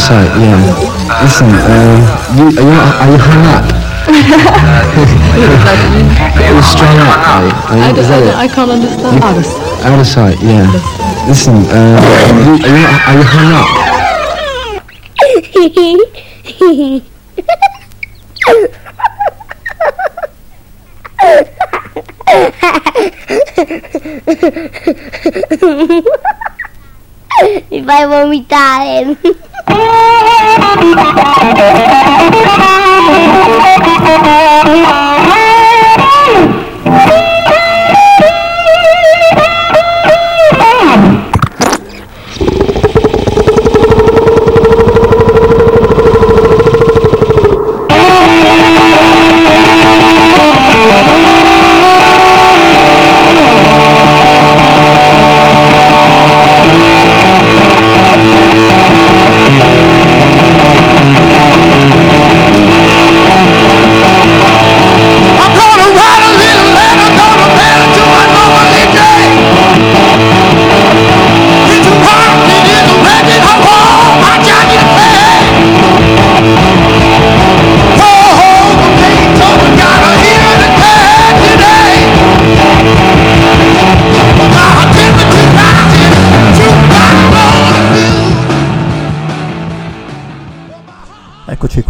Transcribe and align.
sight, 0.00 0.32
yeah. 0.40 0.56
Listen, 1.20 1.52
uh, 1.52 2.00
you, 2.32 2.48
are, 2.48 2.56
you, 2.56 2.72
are 2.72 3.10
you 3.12 3.20
hung 3.20 3.44
up? 3.52 3.68
You're 6.40 6.62
strung 6.62 6.96
up, 7.04 7.20
are 7.28 7.44
you? 7.44 7.52
Are 7.68 7.76
you, 7.76 7.84
I, 7.84 7.92
is 8.00 8.08
that 8.08 8.22
it? 8.24 8.34
I, 8.34 8.48
can't 8.48 8.70
understand. 8.70 9.22
Out 9.22 9.36
of 9.36 9.44
Out 9.84 10.00
of 10.00 10.06
sight, 10.06 10.40
yeah. 10.40 10.64
Listen, 11.28 11.56
uh, 11.68 12.00
you, 12.32 12.56
are, 12.56 12.64
you, 12.64 12.88
are 13.04 13.14
you 13.14 13.24
hung 13.28 13.52
up? 13.52 13.68
Mi 27.70 28.44
fai 28.48 29.16
Thank 29.72 29.94
you. 35.34 35.49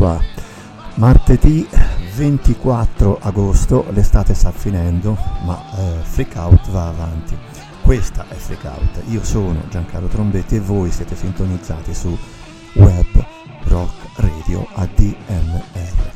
Qua, 0.01 0.19
martedì 0.95 1.69
24 2.17 3.19
agosto, 3.21 3.85
l'estate 3.91 4.33
sta 4.33 4.51
finendo, 4.51 5.15
ma 5.45 5.63
eh, 5.77 6.03
Freak 6.03 6.37
Out 6.37 6.71
va 6.71 6.89
avanti. 6.89 7.37
Questa 7.83 8.25
è 8.31 8.35
Freak 8.35 8.65
Out, 8.65 9.03
io 9.09 9.23
sono 9.23 9.61
Giancarlo 9.69 10.09
Trombetti 10.09 10.57
e 10.57 10.61
voi 10.61 10.91
siete 10.91 11.15
sintonizzati 11.15 11.93
su 11.93 12.17
Web 12.77 13.27
Rock 13.65 13.93
Radio 14.15 14.67
ADMR. 14.73 16.13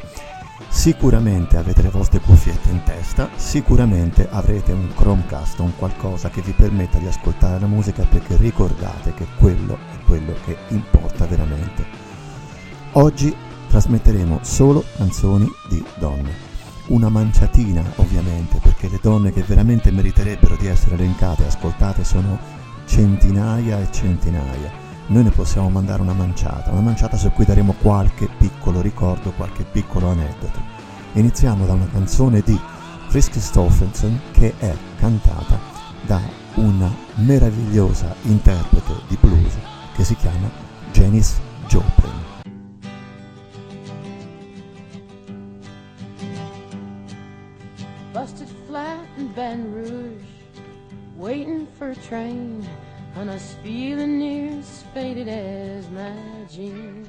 Sicuramente 0.70 1.58
avete 1.58 1.82
le 1.82 1.90
vostre 1.90 2.20
cuffiette 2.20 2.70
in 2.70 2.82
testa, 2.84 3.28
sicuramente 3.36 4.26
avrete 4.30 4.72
un 4.72 4.88
Chromecast, 4.94 5.58
un 5.58 5.76
qualcosa 5.76 6.30
che 6.30 6.40
vi 6.40 6.52
permetta 6.52 6.96
di 6.96 7.06
ascoltare 7.06 7.60
la 7.60 7.66
musica 7.66 8.02
perché 8.04 8.38
ricordate 8.38 9.12
che 9.12 9.26
quello 9.38 9.76
è 9.92 10.04
quello 10.06 10.32
che 10.42 10.56
importa 10.68 11.26
veramente. 11.26 11.84
Oggi 12.92 13.52
trasmetteremo 13.74 14.38
solo 14.42 14.84
canzoni 14.96 15.50
di 15.68 15.84
donne. 15.98 16.30
Una 16.88 17.08
manciatina 17.08 17.82
ovviamente, 17.96 18.60
perché 18.62 18.88
le 18.88 19.00
donne 19.02 19.32
che 19.32 19.42
veramente 19.42 19.90
meriterebbero 19.90 20.54
di 20.54 20.68
essere 20.68 20.94
elencate 20.94 21.42
e 21.42 21.46
ascoltate 21.46 22.04
sono 22.04 22.38
centinaia 22.86 23.80
e 23.80 23.90
centinaia. 23.90 24.70
Noi 25.08 25.24
ne 25.24 25.30
possiamo 25.30 25.70
mandare 25.70 26.02
una 26.02 26.12
manciata, 26.12 26.70
una 26.70 26.82
manciata 26.82 27.16
su 27.16 27.32
cui 27.32 27.44
daremo 27.44 27.74
qualche 27.82 28.28
piccolo 28.38 28.80
ricordo, 28.80 29.32
qualche 29.32 29.64
piccolo 29.64 30.06
aneddoto. 30.06 30.60
Iniziamo 31.14 31.66
da 31.66 31.72
una 31.72 31.88
canzone 31.88 32.42
di 32.42 32.56
Chris 33.08 33.28
Christopherson 33.28 34.20
che 34.30 34.54
è 34.58 34.72
cantata 35.00 35.58
da 36.02 36.20
una 36.54 36.94
meravigliosa 37.14 38.14
interprete 38.22 38.92
di 39.08 39.18
blues 39.20 39.54
che 39.96 40.04
si 40.04 40.14
chiama 40.14 40.48
Janice 40.92 41.34
Joplin. 41.66 42.43
Baton 49.54 49.72
Rouge, 49.72 50.22
waiting 51.16 51.68
for 51.78 51.90
a 51.90 51.94
train, 51.94 52.66
and 53.14 53.30
I 53.30 53.34
was 53.34 53.54
feeling 53.62 54.18
near 54.18 54.58
as 54.58 54.82
faded 54.92 55.28
as 55.28 55.88
my 55.90 56.12
jeans. 56.50 57.08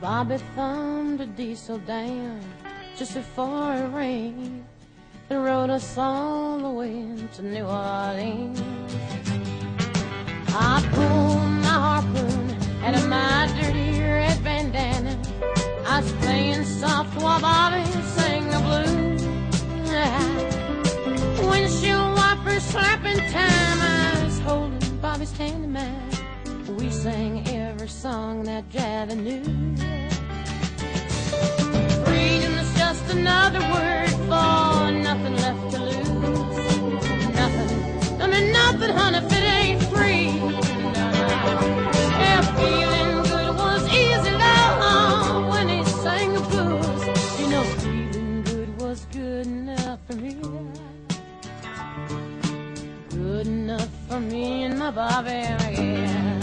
Bobby 0.00 0.36
thumbed 0.54 1.20
a 1.20 1.26
diesel 1.26 1.78
down 1.78 2.40
just 2.96 3.14
before 3.14 3.74
it 3.74 3.88
rained 3.88 4.64
and 5.30 5.44
rode 5.44 5.70
us 5.70 5.98
all 5.98 6.58
the 6.58 6.70
way 6.70 7.28
to 7.34 7.42
New 7.42 7.64
Orleans. 7.64 8.62
I 10.50 10.80
pulled 10.92 11.42
my 11.66 11.76
harpoon 11.86 12.56
out 12.84 12.94
of 12.94 13.08
my 13.08 13.52
dirty 13.60 14.00
red 14.00 14.44
bandana. 14.44 15.20
I 15.84 16.02
was 16.02 16.12
playing 16.22 16.64
soft 16.64 17.20
while 17.20 17.40
Bobby 17.40 17.84
sang 18.14 18.48
the 18.48 18.58
blues. 18.60 20.32
Windshield 21.50 22.14
wipers 22.14 22.62
slapping 22.62 23.18
time. 23.30 23.78
I 23.80 24.22
was 24.24 24.38
holding 24.40 24.96
Bobby's 24.98 25.32
hand 25.32 25.64
in 25.64 25.72
mine. 25.72 26.10
We 26.76 26.90
sang 26.90 27.46
every 27.48 27.88
song 27.88 28.42
that 28.44 28.68
Javi 28.70 29.16
knew. 29.16 29.44
Freedom's 32.04 32.70
just 32.78 33.04
another 33.12 33.60
word 33.74 34.10
for 34.28 34.90
nothing 35.08 35.36
left 35.36 35.70
to 35.72 35.82
lose. 35.82 36.78
Nothing, 37.40 38.22
I 38.22 38.26
mean 38.26 38.52
nothing, 38.52 38.90
honey, 38.90 39.20
Good 53.46 53.52
enough 53.52 53.88
for 54.08 54.18
me 54.18 54.64
and 54.64 54.76
my 54.76 54.90
Bobby, 54.90 55.30
yeah. 55.30 56.40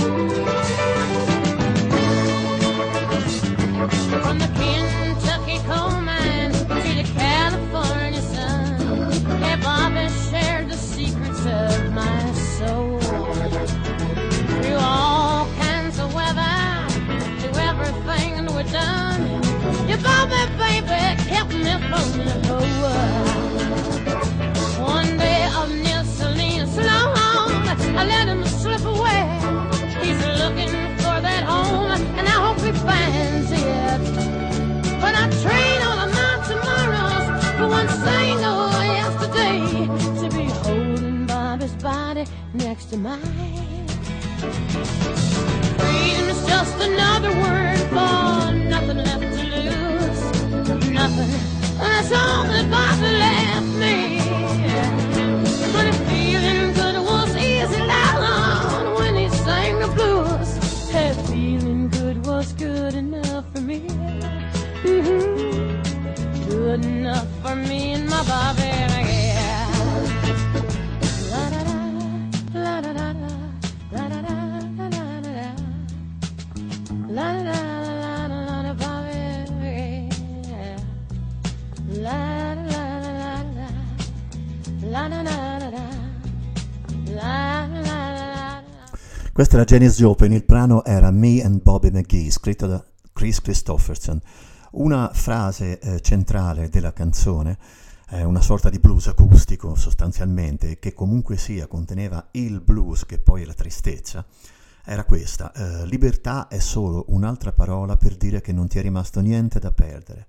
From 4.23 4.39
the 4.39 4.47
Kentucky 4.55 5.57
coal 5.67 5.99
mines 5.99 6.61
to 6.61 6.67
the 6.67 7.03
California 7.13 8.21
sun, 8.21 9.11
yeah, 9.41 9.57
Bobby 9.57 10.07
shared 10.29 10.69
the 10.69 10.77
secrets 10.77 11.45
of 11.45 11.91
my 11.91 12.31
soul. 12.31 13.01
Through 14.61 14.79
all 14.79 15.47
kinds 15.59 15.99
of 15.99 16.13
weather, 16.13 16.87
through 17.41 17.59
everything 17.59 18.45
we've 18.55 18.71
done, 18.71 19.43
yeah, 19.89 19.99
Bobby, 20.01 20.41
baby, 20.57 21.21
kept 21.27 21.53
me 21.53 21.73
from 21.89 22.42
to 42.93 42.99
mine. 42.99 43.87
Freedom's 45.79 46.45
just 46.45 46.75
another 46.79 47.31
word 47.41 47.62
Questa 89.43 89.59
era 89.61 89.69
Janis 89.69 89.97
Joplin, 89.97 90.31
il 90.31 90.45
brano 90.45 90.85
era 90.85 91.11
Me 91.11 91.43
and 91.43 91.61
Bobby 91.61 91.89
McGee, 91.89 92.31
scritto 92.31 92.65
da 92.65 92.81
Chris 93.11 93.41
Christopherson. 93.41 94.17
Una 94.71 95.11
frase 95.13 95.79
eh, 95.79 95.99
centrale 95.99 96.69
della 96.69 96.93
canzone, 96.93 97.57
eh, 98.11 98.23
una 98.23 98.39
sorta 98.39 98.69
di 98.69 98.79
blues 98.79 99.07
acustico 99.07 99.75
sostanzialmente, 99.75 100.79
che 100.79 100.93
comunque 100.93 101.35
sia 101.35 101.67
conteneva 101.67 102.29
il 102.31 102.61
blues 102.61 103.05
che 103.05 103.19
poi 103.19 103.41
è 103.41 103.45
la 103.45 103.53
tristezza, 103.53 104.25
era 104.85 105.03
questa. 105.03 105.51
Eh, 105.51 105.87
libertà 105.87 106.47
è 106.47 106.59
solo 106.59 107.03
un'altra 107.09 107.51
parola 107.51 107.97
per 107.97 108.15
dire 108.15 108.39
che 108.39 108.53
non 108.53 108.69
ti 108.69 108.79
è 108.79 108.81
rimasto 108.81 109.19
niente 109.19 109.59
da 109.59 109.73
perdere. 109.73 110.27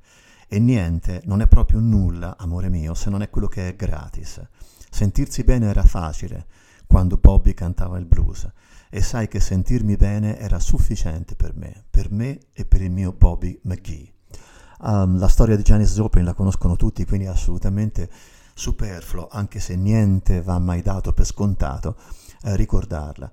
E 0.48 0.58
niente 0.58 1.22
non 1.26 1.40
è 1.40 1.46
proprio 1.46 1.78
nulla, 1.78 2.36
amore 2.36 2.68
mio, 2.68 2.94
se 2.94 3.10
non 3.10 3.22
è 3.22 3.30
quello 3.30 3.46
che 3.46 3.68
è 3.68 3.76
gratis. 3.76 4.44
Sentirsi 4.90 5.44
bene 5.44 5.68
era 5.68 5.84
facile 5.84 6.46
quando 6.84 7.16
Bobby 7.16 7.54
cantava 7.54 7.96
il 7.96 8.06
blues 8.06 8.50
e 8.90 9.02
sai 9.02 9.28
che 9.28 9.40
sentirmi 9.40 9.96
bene 9.96 10.38
era 10.38 10.58
sufficiente 10.60 11.34
per 11.34 11.54
me, 11.54 11.84
per 11.90 12.10
me 12.10 12.38
e 12.52 12.64
per 12.64 12.82
il 12.82 12.90
mio 12.90 13.12
Bobby 13.12 13.58
McGee. 13.62 14.12
Um, 14.80 15.18
la 15.18 15.28
storia 15.28 15.56
di 15.56 15.62
Janis 15.62 15.94
Joplin 15.94 16.24
la 16.24 16.34
conoscono 16.34 16.76
tutti, 16.76 17.04
quindi 17.04 17.26
è 17.26 17.30
assolutamente 17.30 18.08
superfluo, 18.54 19.28
anche 19.30 19.58
se 19.60 19.76
niente 19.76 20.42
va 20.42 20.58
mai 20.58 20.82
dato 20.82 21.12
per 21.12 21.26
scontato, 21.26 21.96
eh, 22.42 22.56
ricordarla. 22.56 23.30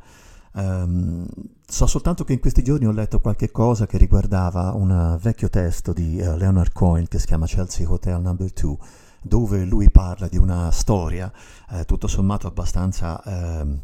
Um, 0.54 1.26
so 1.66 1.86
soltanto 1.86 2.26
che 2.26 2.34
in 2.34 2.40
questi 2.40 2.62
giorni 2.62 2.86
ho 2.86 2.92
letto 2.92 3.22
qualche 3.22 3.52
cosa 3.52 3.88
che 3.88 3.98
riguardava 3.98 4.74
un 4.74 5.18
vecchio 5.22 5.50
testo 5.50 5.94
di 5.94 6.20
uh, 6.20 6.36
Leonard 6.36 6.74
Cohen 6.74 7.08
che 7.08 7.20
si 7.20 7.26
chiama 7.26 7.46
Chelsea 7.46 7.90
Hotel 7.90 8.20
Number 8.20 8.52
2, 8.52 8.78
dove 9.22 9.64
lui 9.64 9.90
parla 9.90 10.28
di 10.28 10.38
una 10.38 10.72
storia 10.72 11.32
eh, 11.72 11.86
tutto 11.86 12.08
sommato 12.08 12.48
abbastanza 12.48 13.22
eh, 13.24 13.80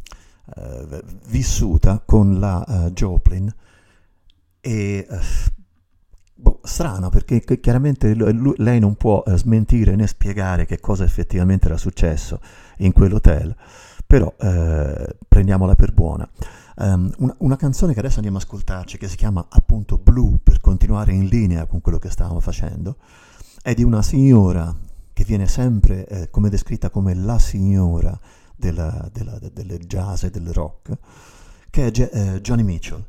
eh, 0.55 1.03
vissuta 1.27 2.01
con 2.05 2.39
la 2.39 2.63
uh, 2.65 2.91
Joplin 2.91 3.53
e 4.61 5.05
uh, 5.09 5.15
boh, 6.33 6.59
strano 6.63 7.09
perché 7.09 7.41
chiaramente 7.59 8.13
lui, 8.13 8.53
lei 8.57 8.79
non 8.79 8.95
può 8.95 9.23
uh, 9.25 9.35
smentire 9.35 9.95
né 9.95 10.07
spiegare 10.07 10.65
che 10.65 10.79
cosa 10.79 11.03
effettivamente 11.03 11.67
era 11.67 11.77
successo 11.77 12.39
in 12.77 12.93
quell'hotel 12.93 13.55
però 14.05 14.33
prendiamola 15.27 15.75
per 15.75 15.91
buona. 15.91 16.29
Um, 16.77 17.11
una, 17.17 17.35
una, 17.39 17.55
canzone 17.57 17.91
che 17.91 17.99
adesso 17.99 18.17
andiamo 18.17 18.37
a 18.37 18.41
ascoltarci 18.41 18.97
che 18.97 19.09
si 19.09 19.17
chiama 19.17 19.47
appunto 19.49 19.97
Blue 19.97 20.37
per 20.41 20.61
continuare 20.61 21.11
in 21.11 21.25
linea 21.25 21.65
con 21.65 21.81
quello 21.81 21.97
che 21.97 22.09
stavamo 22.09 22.39
facendo 22.39 22.97
è 23.63 23.73
di 23.73 23.83
una 23.83 24.03
signora 24.03 24.73
che 25.11 25.23
viene 25.23 25.47
sempre 25.47 26.07
eh, 26.07 26.29
come 26.29 26.49
descritta 26.49 26.91
come 26.91 27.15
la 27.15 27.39
signora 27.39 28.17
della, 28.57 29.09
della, 29.13 29.39
del 29.39 29.85
jazz 29.85 30.23
e 30.23 30.29
del 30.29 30.51
rock, 30.51 30.97
che 31.69 31.87
è 31.87 31.91
Ge- 31.91 32.09
eh, 32.11 32.41
Johnny 32.41 32.63
Mitchell. 32.63 33.05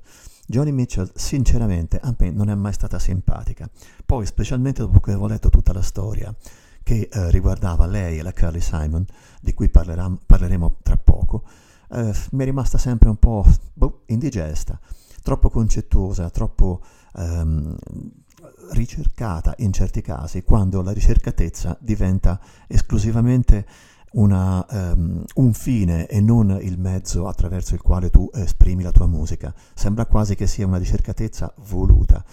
Johnny 0.47 0.71
Mitchell 0.71 1.11
sinceramente 1.15 1.99
a 2.01 2.15
me 2.17 2.31
non 2.31 2.49
è 2.49 2.55
mai 2.55 2.73
stata 2.73 2.99
simpatica, 2.99 3.69
poi 4.07 4.25
specialmente 4.25 4.81
dopo 4.81 5.01
che 5.01 5.11
avevo 5.11 5.27
letto 5.27 5.51
tutta 5.51 5.73
la 5.73 5.83
storia 5.83 6.35
che 6.83 7.09
eh, 7.13 7.31
riguardava 7.31 7.85
lei 7.87 8.19
e 8.19 8.23
la 8.23 8.33
Carly 8.33 8.61
Simon, 8.61 9.05
di 9.43 9.53
cui 9.53 9.69
parleremo 9.69 10.77
tra 10.83 10.97
poco, 10.97 11.43
eh, 11.91 12.15
mi 12.31 12.43
è 12.43 12.45
rimasta 12.47 12.79
sempre 12.79 13.11
un 13.11 13.17
po' 13.17 13.45
boh, 13.75 14.05
indigesta, 14.07 14.79
troppo 15.23 15.51
concettuosa, 15.51 16.31
troppo 16.31 16.81
ehm, 17.17 17.77
ricercata 18.71 19.55
in 19.59 19.73
certi 19.73 20.01
casi, 20.01 20.43
quando 20.43 20.81
la 20.81 20.93
ricercatezza 20.93 21.77
diventa 21.81 22.41
esclusivamente 22.67 23.67
una, 24.13 24.65
um, 24.69 25.25
un 25.35 25.53
fine 25.53 26.07
e 26.07 26.21
non 26.21 26.59
il 26.61 26.79
mezzo 26.79 27.27
attraverso 27.27 27.75
il 27.75 27.83
quale 27.83 28.11
tu 28.11 28.31
esprimi 28.33 28.83
la 28.83 28.93
tua 28.93 29.07
musica. 29.07 29.55
Sembra 29.75 30.07
quasi 30.07 30.35
che 30.35 30.47
sia 30.47 30.67
una 30.67 30.79
ricercatezza 30.79 31.53
voluta. 31.69 32.25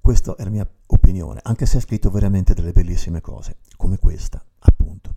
Questa 0.00 0.36
è 0.36 0.44
la 0.44 0.50
mia 0.50 0.68
opinione, 0.86 1.40
anche 1.42 1.66
se 1.66 1.78
ha 1.78 1.80
scritto 1.80 2.10
veramente 2.10 2.54
delle 2.54 2.72
bellissime 2.72 3.20
cose, 3.20 3.56
come 3.76 3.98
questa, 3.98 4.42
appunto. 4.60 5.14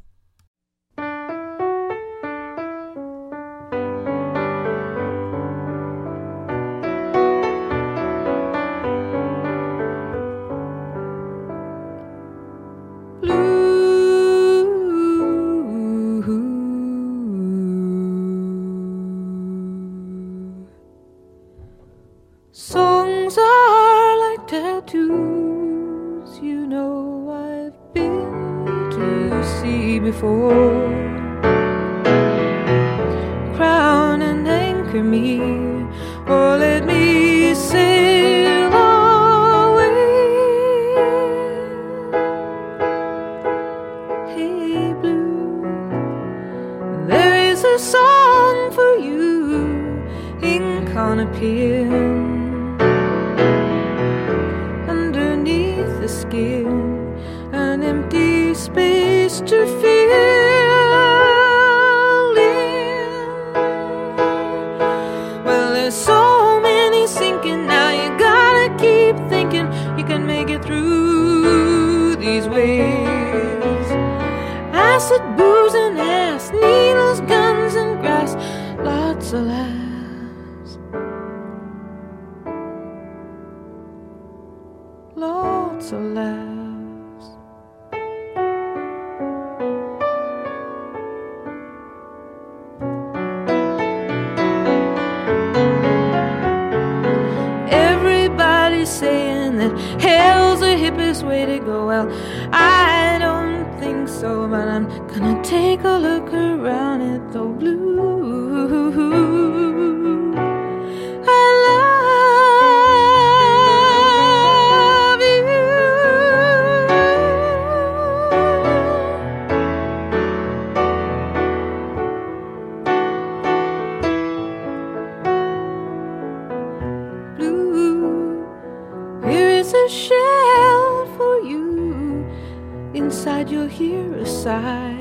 Inside, 133.20 133.52
you'll 133.52 133.68
hear 133.68 134.14
a 134.14 134.26
sigh, 134.26 134.96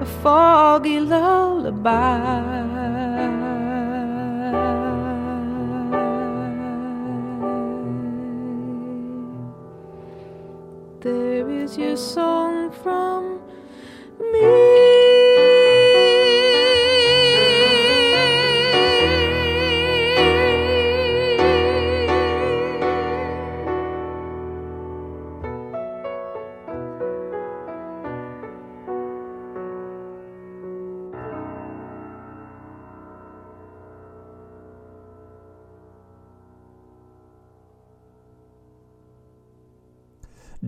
a 0.00 0.06
foggy 0.22 0.98
lullaby. 0.98 2.71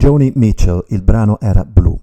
Joni 0.04 0.30
Mitchell, 0.34 0.84
il 0.88 1.00
brano 1.00 1.40
era 1.40 1.64
Blue. 1.64 1.99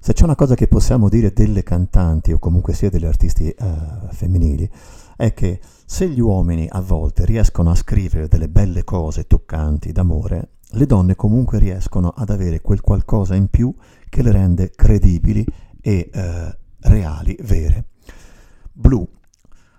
Se 0.00 0.12
c'è 0.12 0.24
una 0.24 0.34
cosa 0.34 0.54
che 0.54 0.68
possiamo 0.68 1.08
dire 1.08 1.32
delle 1.32 1.62
cantanti 1.62 2.30
o 2.30 2.38
comunque 2.38 2.74
sia 2.74 2.90
degli 2.90 3.06
artisti 3.06 3.56
uh, 3.58 4.12
femminili 4.12 4.70
è 5.16 5.32
che 5.32 5.58
se 5.86 6.10
gli 6.10 6.20
uomini 6.20 6.68
a 6.70 6.82
volte 6.82 7.24
riescono 7.24 7.70
a 7.70 7.74
scrivere 7.74 8.28
delle 8.28 8.50
belle 8.50 8.84
cose 8.84 9.26
toccanti 9.26 9.92
d'amore, 9.92 10.48
le 10.72 10.84
donne 10.84 11.16
comunque 11.16 11.58
riescono 11.58 12.12
ad 12.14 12.28
avere 12.28 12.60
quel 12.60 12.82
qualcosa 12.82 13.34
in 13.34 13.48
più 13.48 13.74
che 14.10 14.20
le 14.20 14.30
rende 14.30 14.70
credibili 14.70 15.42
e 15.80 16.10
uh, 16.12 16.54
reali, 16.80 17.34
vere. 17.44 17.84
Blue. 18.74 19.06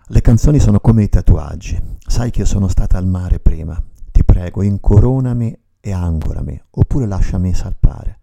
Le 0.08 0.22
canzoni 0.22 0.58
sono 0.58 0.80
come 0.80 1.04
i 1.04 1.10
tatuaggi. 1.10 1.80
Sai 2.00 2.32
che 2.32 2.40
io 2.40 2.46
sono 2.46 2.68
stata 2.68 2.98
al 2.98 3.06
mare 3.06 3.38
prima. 3.38 3.80
Ti 4.12 4.24
prego, 4.24 4.64
incoronami 4.64 5.56
e 5.86 5.92
angorami, 5.92 6.58
oppure 6.70 7.06
lasciami 7.06 7.54
salpare. 7.54 8.20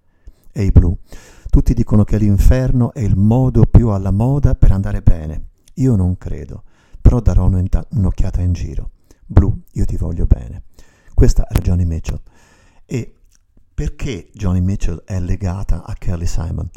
Ehi 0.50 0.71
Blue, 0.71 0.97
tutti 1.50 1.75
dicono 1.75 2.05
che 2.05 2.17
l'inferno 2.17 2.95
è 2.95 3.00
il 3.00 3.17
modo 3.17 3.67
più 3.67 3.88
alla 3.88 4.11
moda 4.11 4.55
per 4.55 4.71
andare 4.71 5.02
bene. 5.02 5.49
Io 5.75 5.95
non 5.95 6.17
credo, 6.17 6.62
però 7.02 7.21
darò 7.21 7.45
un'occhiata 7.45 8.40
in 8.40 8.55
giro. 8.55 8.93
Blue, 9.26 9.55
io 9.73 9.85
ti 9.85 9.99
voglio 9.99 10.25
bene. 10.25 10.62
Questa 11.12 11.47
era 11.47 11.61
Johnny 11.61 11.85
Mitchell. 11.85 12.23
E 12.87 13.14
perché 13.75 14.31
Johnny 14.33 14.61
Mitchell 14.61 15.02
è 15.05 15.21
legata 15.21 15.85
a 15.85 15.93
Kelly 15.93 16.26
Simon? 16.26 16.71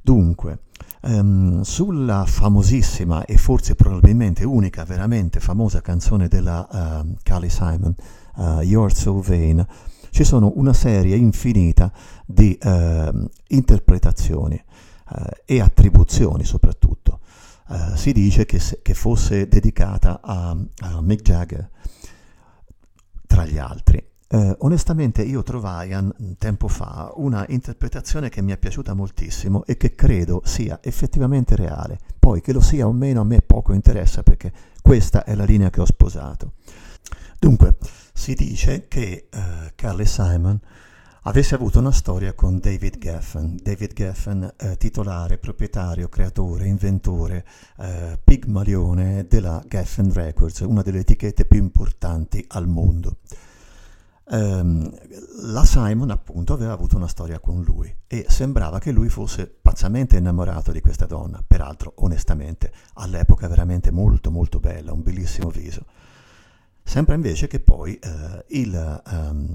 Dunque, 0.00 0.60
um, 1.02 1.62
sulla 1.62 2.24
famosissima 2.26 3.24
e 3.24 3.36
forse 3.38 3.74
probabilmente 3.74 4.44
unica, 4.44 4.84
veramente 4.84 5.40
famosa 5.40 5.80
canzone 5.80 6.28
della 6.28 7.02
uh, 7.02 7.16
Kelly 7.24 7.50
Simon, 7.50 7.92
uh, 8.36 8.60
You're 8.60 8.94
So 8.94 9.20
Vain, 9.20 9.66
ci 10.10 10.24
sono 10.24 10.52
una 10.56 10.72
serie 10.72 11.16
infinita 11.16 11.92
di 12.24 12.58
uh, 12.62 13.28
interpretazioni 13.48 14.62
e 15.46 15.60
attribuzioni 15.62 16.44
soprattutto. 16.44 17.20
si 17.94 18.12
dice 18.12 18.44
che, 18.44 18.58
se, 18.58 18.80
che 18.82 18.92
fosse 18.92 19.48
dedicata 19.48 20.20
a, 20.22 20.50
a 20.50 21.00
Mick 21.00 21.22
Jagger, 21.22 21.70
tra 23.26 23.46
gli 23.46 23.58
altri. 23.58 24.04
Eh, 24.30 24.56
onestamente 24.58 25.22
io 25.22 25.42
trovai 25.42 25.94
an, 25.94 26.12
tempo 26.36 26.68
fa 26.68 27.12
una 27.14 27.46
interpretazione 27.48 28.28
che 28.28 28.42
mi 28.42 28.52
è 28.52 28.58
piaciuta 28.58 28.92
moltissimo 28.92 29.64
e 29.64 29.76
che 29.76 29.94
credo 29.94 30.42
sia 30.44 30.80
effettivamente 30.82 31.54
reale. 31.54 31.98
Poi 32.18 32.40
che 32.40 32.52
lo 32.52 32.60
sia 32.60 32.86
o 32.86 32.92
meno 32.92 33.20
a 33.20 33.24
me 33.24 33.40
poco 33.40 33.72
interessa 33.72 34.22
perché 34.22 34.52
questa 34.82 35.24
è 35.24 35.34
la 35.34 35.44
linea 35.44 35.70
che 35.70 35.80
ho 35.80 35.86
sposato. 35.86 36.54
Dunque, 37.38 37.76
si 38.18 38.34
dice 38.34 38.88
che 38.88 39.28
eh, 39.30 39.72
Carly 39.76 40.04
Simon 40.04 40.60
avesse 41.22 41.54
avuto 41.54 41.78
una 41.78 41.92
storia 41.92 42.34
con 42.34 42.58
David 42.58 42.98
Geffen. 42.98 43.56
David 43.62 43.92
Geffen, 43.92 44.54
eh, 44.56 44.76
titolare, 44.76 45.38
proprietario, 45.38 46.08
creatore, 46.08 46.66
inventore, 46.66 47.46
eh, 47.78 48.18
pigmalione 48.22 49.26
della 49.28 49.62
Geffen 49.64 50.12
Records, 50.12 50.60
una 50.60 50.82
delle 50.82 50.98
etichette 50.98 51.44
più 51.44 51.60
importanti 51.60 52.44
al 52.48 52.66
mondo. 52.66 53.18
Um, 54.30 54.92
la 55.44 55.64
Simon 55.64 56.10
appunto 56.10 56.52
aveva 56.52 56.72
avuto 56.72 56.96
una 56.96 57.08
storia 57.08 57.38
con 57.38 57.62
lui 57.62 57.90
e 58.06 58.26
sembrava 58.28 58.78
che 58.78 58.90
lui 58.90 59.08
fosse 59.08 59.46
pazzamente 59.46 60.18
innamorato 60.18 60.70
di 60.70 60.82
questa 60.82 61.06
donna, 61.06 61.42
peraltro 61.46 61.94
onestamente 61.98 62.70
all'epoca 62.94 63.48
veramente 63.48 63.90
molto 63.90 64.30
molto 64.30 64.58
bella, 64.58 64.92
un 64.92 65.02
bellissimo 65.02 65.48
viso. 65.48 65.86
Sembra 66.88 67.14
invece 67.14 67.48
che 67.48 67.60
poi 67.60 68.00
uh, 68.02 68.42
il 68.48 69.02
um, 69.12 69.54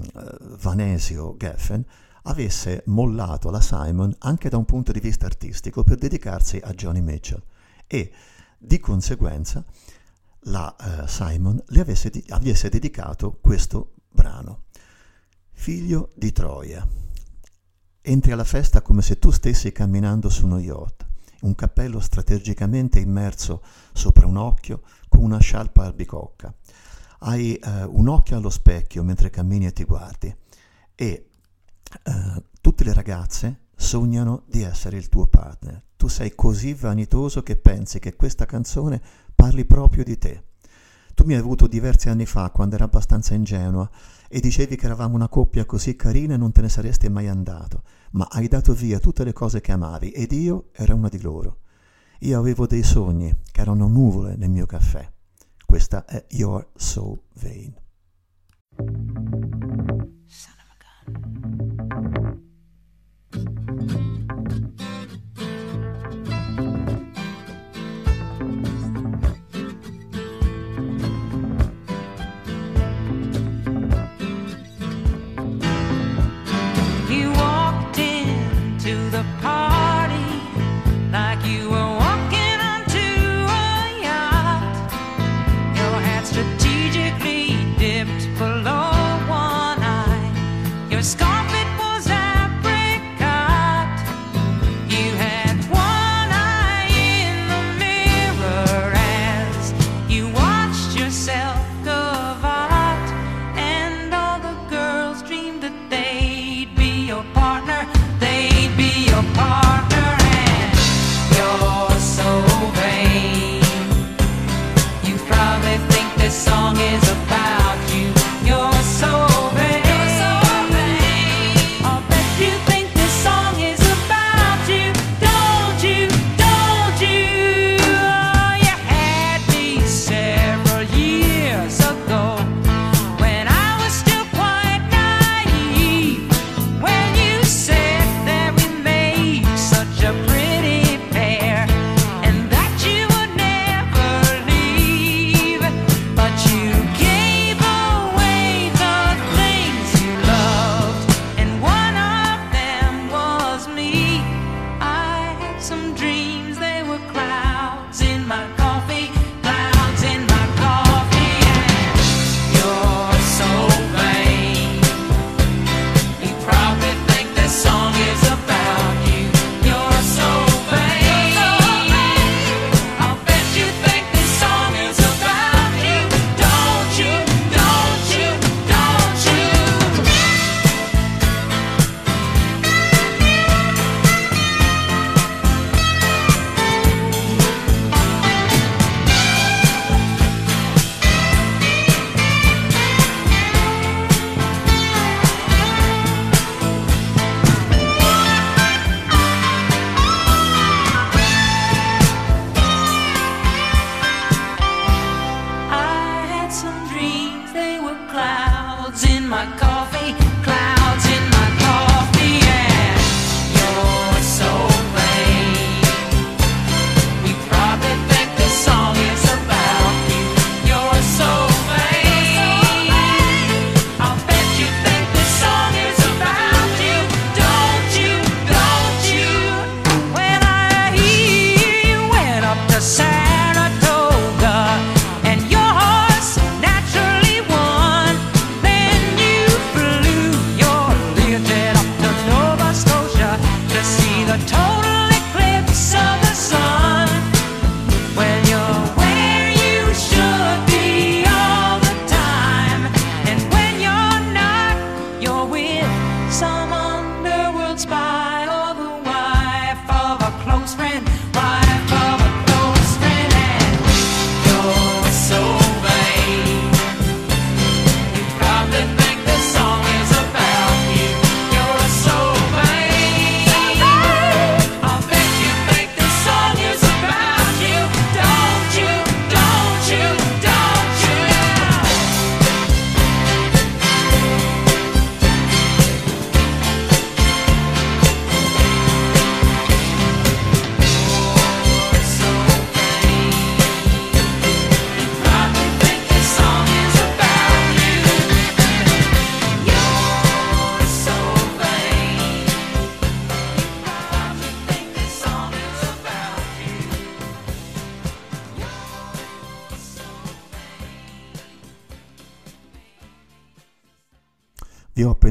Vanesio 0.60 1.34
Geffen 1.36 1.84
avesse 2.22 2.84
mollato 2.86 3.50
la 3.50 3.60
Simon 3.60 4.14
anche 4.20 4.48
da 4.48 4.56
un 4.56 4.64
punto 4.64 4.92
di 4.92 5.00
vista 5.00 5.26
artistico 5.26 5.82
per 5.82 5.98
dedicarsi 5.98 6.60
a 6.62 6.72
Johnny 6.74 7.00
Mitchell 7.00 7.42
e 7.88 8.12
di 8.56 8.78
conseguenza 8.78 9.64
la 10.42 10.76
uh, 10.78 11.08
Simon 11.08 11.60
le 11.66 11.80
avesse, 11.80 12.08
di- 12.08 12.24
avesse 12.28 12.68
dedicato 12.68 13.36
questo 13.40 13.94
brano. 14.08 14.66
Figlio 15.50 16.12
di 16.14 16.30
Troia. 16.30 16.86
Entri 18.00 18.30
alla 18.30 18.44
festa 18.44 18.80
come 18.80 19.02
se 19.02 19.18
tu 19.18 19.32
stessi 19.32 19.72
camminando 19.72 20.28
su 20.28 20.44
uno 20.44 20.60
yacht, 20.60 21.04
un 21.40 21.56
cappello 21.56 21.98
strategicamente 21.98 23.00
immerso 23.00 23.60
sopra 23.92 24.24
un 24.24 24.36
occhio 24.36 24.82
con 25.08 25.20
una 25.20 25.40
scialpa 25.40 25.84
albicocca. 25.84 26.54
Hai 27.26 27.58
uh, 27.58 27.88
un 27.88 28.08
occhio 28.08 28.36
allo 28.36 28.50
specchio 28.50 29.02
mentre 29.02 29.30
cammini 29.30 29.64
e 29.64 29.72
ti 29.72 29.84
guardi 29.84 30.34
e 30.94 31.30
uh, 32.04 32.42
tutte 32.60 32.84
le 32.84 32.92
ragazze 32.92 33.60
sognano 33.74 34.42
di 34.46 34.60
essere 34.60 34.98
il 34.98 35.08
tuo 35.08 35.26
partner. 35.26 35.82
Tu 35.96 36.08
sei 36.08 36.34
così 36.34 36.74
vanitoso 36.74 37.42
che 37.42 37.56
pensi 37.56 37.98
che 37.98 38.14
questa 38.14 38.44
canzone 38.44 39.00
parli 39.34 39.64
proprio 39.64 40.04
di 40.04 40.18
te. 40.18 40.42
Tu 41.14 41.24
mi 41.24 41.32
hai 41.32 41.40
avuto 41.40 41.66
diversi 41.66 42.10
anni 42.10 42.26
fa, 42.26 42.50
quando 42.50 42.74
ero 42.74 42.84
abbastanza 42.84 43.32
ingenua, 43.32 43.88
e 44.28 44.40
dicevi 44.40 44.76
che 44.76 44.84
eravamo 44.84 45.14
una 45.14 45.28
coppia 45.28 45.64
così 45.64 45.96
carina 45.96 46.34
e 46.34 46.36
non 46.36 46.52
te 46.52 46.60
ne 46.60 46.68
saresti 46.68 47.08
mai 47.08 47.28
andato, 47.28 47.84
ma 48.10 48.28
hai 48.32 48.48
dato 48.48 48.74
via 48.74 48.98
tutte 48.98 49.24
le 49.24 49.32
cose 49.32 49.62
che 49.62 49.72
amavi 49.72 50.10
ed 50.10 50.32
io 50.32 50.68
ero 50.72 50.94
una 50.94 51.08
di 51.08 51.22
loro. 51.22 51.60
Io 52.18 52.38
avevo 52.38 52.66
dei 52.66 52.82
sogni 52.82 53.34
che 53.50 53.62
erano 53.62 53.88
nuvole 53.88 54.36
nel 54.36 54.50
mio 54.50 54.66
caffè. 54.66 55.10
Questa 55.74 56.04
è 56.04 56.24
You're 56.28 56.68
So 56.76 57.24
Vain. 57.32 57.74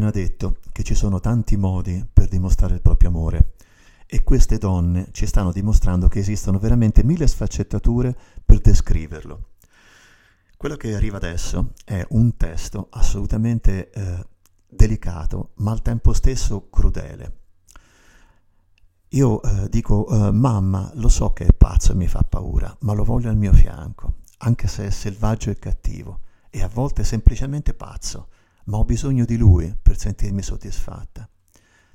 Appena 0.03 0.11
detto 0.11 0.57
che 0.71 0.83
ci 0.83 0.95
sono 0.95 1.19
tanti 1.19 1.55
modi 1.55 2.05
per 2.11 2.27
dimostrare 2.27 2.75
il 2.75 2.81
proprio 2.81 3.09
amore 3.09 3.53
e 4.05 4.23
queste 4.23 4.57
donne 4.57 5.07
ci 5.11 5.25
stanno 5.25 5.51
dimostrando 5.51 6.07
che 6.07 6.19
esistono 6.19 6.59
veramente 6.59 7.03
mille 7.03 7.27
sfaccettature 7.27 8.15
per 8.43 8.59
descriverlo. 8.59 9.51
Quello 10.57 10.75
che 10.75 10.93
arriva 10.93 11.17
adesso 11.17 11.73
è 11.85 12.05
un 12.09 12.35
testo 12.37 12.87
assolutamente 12.91 13.89
eh, 13.89 14.25
delicato, 14.67 15.51
ma 15.55 15.71
al 15.71 15.81
tempo 15.81 16.13
stesso 16.13 16.69
crudele. 16.69 17.37
Io 19.09 19.41
eh, 19.41 19.69
dico, 19.69 20.07
eh, 20.07 20.31
mamma, 20.31 20.91
lo 20.95 21.09
so 21.09 21.33
che 21.33 21.45
è 21.45 21.53
pazzo 21.53 21.91
e 21.91 21.95
mi 21.95 22.07
fa 22.07 22.23
paura, 22.23 22.75
ma 22.81 22.93
lo 22.93 23.03
voglio 23.03 23.29
al 23.29 23.37
mio 23.37 23.53
fianco, 23.53 24.15
anche 24.39 24.67
se 24.67 24.85
è 24.85 24.89
selvaggio 24.89 25.49
e 25.49 25.59
cattivo, 25.59 26.21
e 26.49 26.61
a 26.61 26.67
volte 26.67 27.03
semplicemente 27.03 27.73
pazzo, 27.73 28.27
ma 28.65 28.77
ho 28.77 28.85
bisogno 28.85 29.25
di 29.25 29.37
lui 29.37 29.75
per 29.81 29.97
sentirmi 29.97 30.41
soddisfatta. 30.41 31.27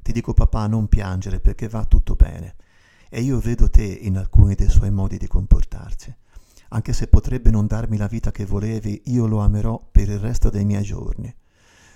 Ti 0.02 0.12
dico 0.12 0.35
papà 0.35 0.66
non 0.66 0.88
piangere 0.88 1.40
perché 1.40 1.68
va 1.68 1.85
tutto 1.85 2.14
bene 2.14 2.57
e 3.09 3.22
io 3.22 3.38
vedo 3.38 3.70
te 3.70 3.85
in 3.85 4.18
alcuni 4.18 4.54
dei 4.54 4.68
suoi 4.68 4.90
modi 4.90 5.16
di 5.16 5.26
comportarsi. 5.26 6.14
Anche 6.70 6.92
se 6.92 7.09
potrebbe 7.09 7.50
non 7.50 7.66
darmi 7.66 7.96
la 7.96 8.07
vita 8.07 8.31
che 8.31 8.44
volevi, 8.44 9.02
io 9.07 9.26
lo 9.26 9.38
amerò 9.38 9.88
per 9.90 10.09
il 10.11 10.18
resto 10.18 10.50
dei 10.50 10.64
miei 10.64 10.83
giorni. 10.83 11.35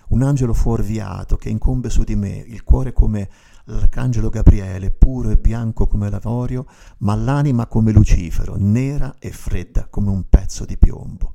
Un 0.08 0.22
angelo 0.22 0.54
fuorviato 0.54 1.37
che 1.37 1.50
incombe 1.50 1.90
su 1.90 2.04
di 2.04 2.16
me, 2.16 2.37
il 2.37 2.64
cuore 2.64 2.92
come 2.92 3.28
l'arcangelo 3.64 4.30
Gabriele, 4.30 4.90
puro 4.90 5.30
e 5.30 5.37
bianco 5.37 5.87
come 5.87 6.11
l'avorio, 6.11 6.66
ma 6.98 7.14
l'anima 7.14 7.66
come 7.66 7.92
Lucifero, 7.92 8.56
nera 8.58 9.16
e 9.18 9.30
fredda 9.30 9.87
come 9.88 10.11
un 10.11 10.28
pezzo 10.28 10.64
di 10.64 10.76
piombo. 10.78 11.35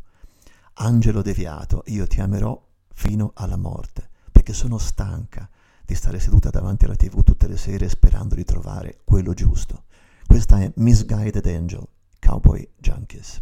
Angelo 0.79 1.21
deviato, 1.21 1.83
io 1.87 2.05
ti 2.07 2.21
amerò 2.21 2.66
fino 2.97 3.31
alla 3.35 3.57
morte, 3.57 4.09
perché 4.31 4.53
sono 4.53 4.79
stanca 4.79 5.47
di 5.85 5.93
stare 5.93 6.19
seduta 6.19 6.49
davanti 6.49 6.85
alla 6.85 6.95
tv 6.95 7.21
tutte 7.21 7.47
le 7.47 7.55
sere 7.55 7.87
sperando 7.89 8.33
di 8.33 8.43
trovare 8.43 9.01
quello 9.03 9.33
giusto. 9.33 9.83
Questa 10.25 10.59
è 10.59 10.71
Misguided 10.77 11.45
Angel, 11.45 11.87
Cowboy 12.19 12.67
Junkies. 12.75 13.39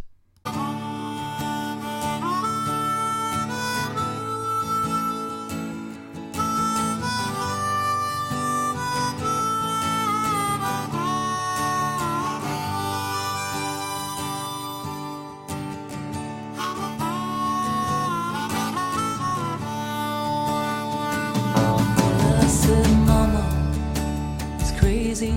crazy 25.16 25.32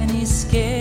and 0.00 0.10
he's 0.10 0.30
scared. 0.30 0.71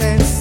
I 0.00 0.37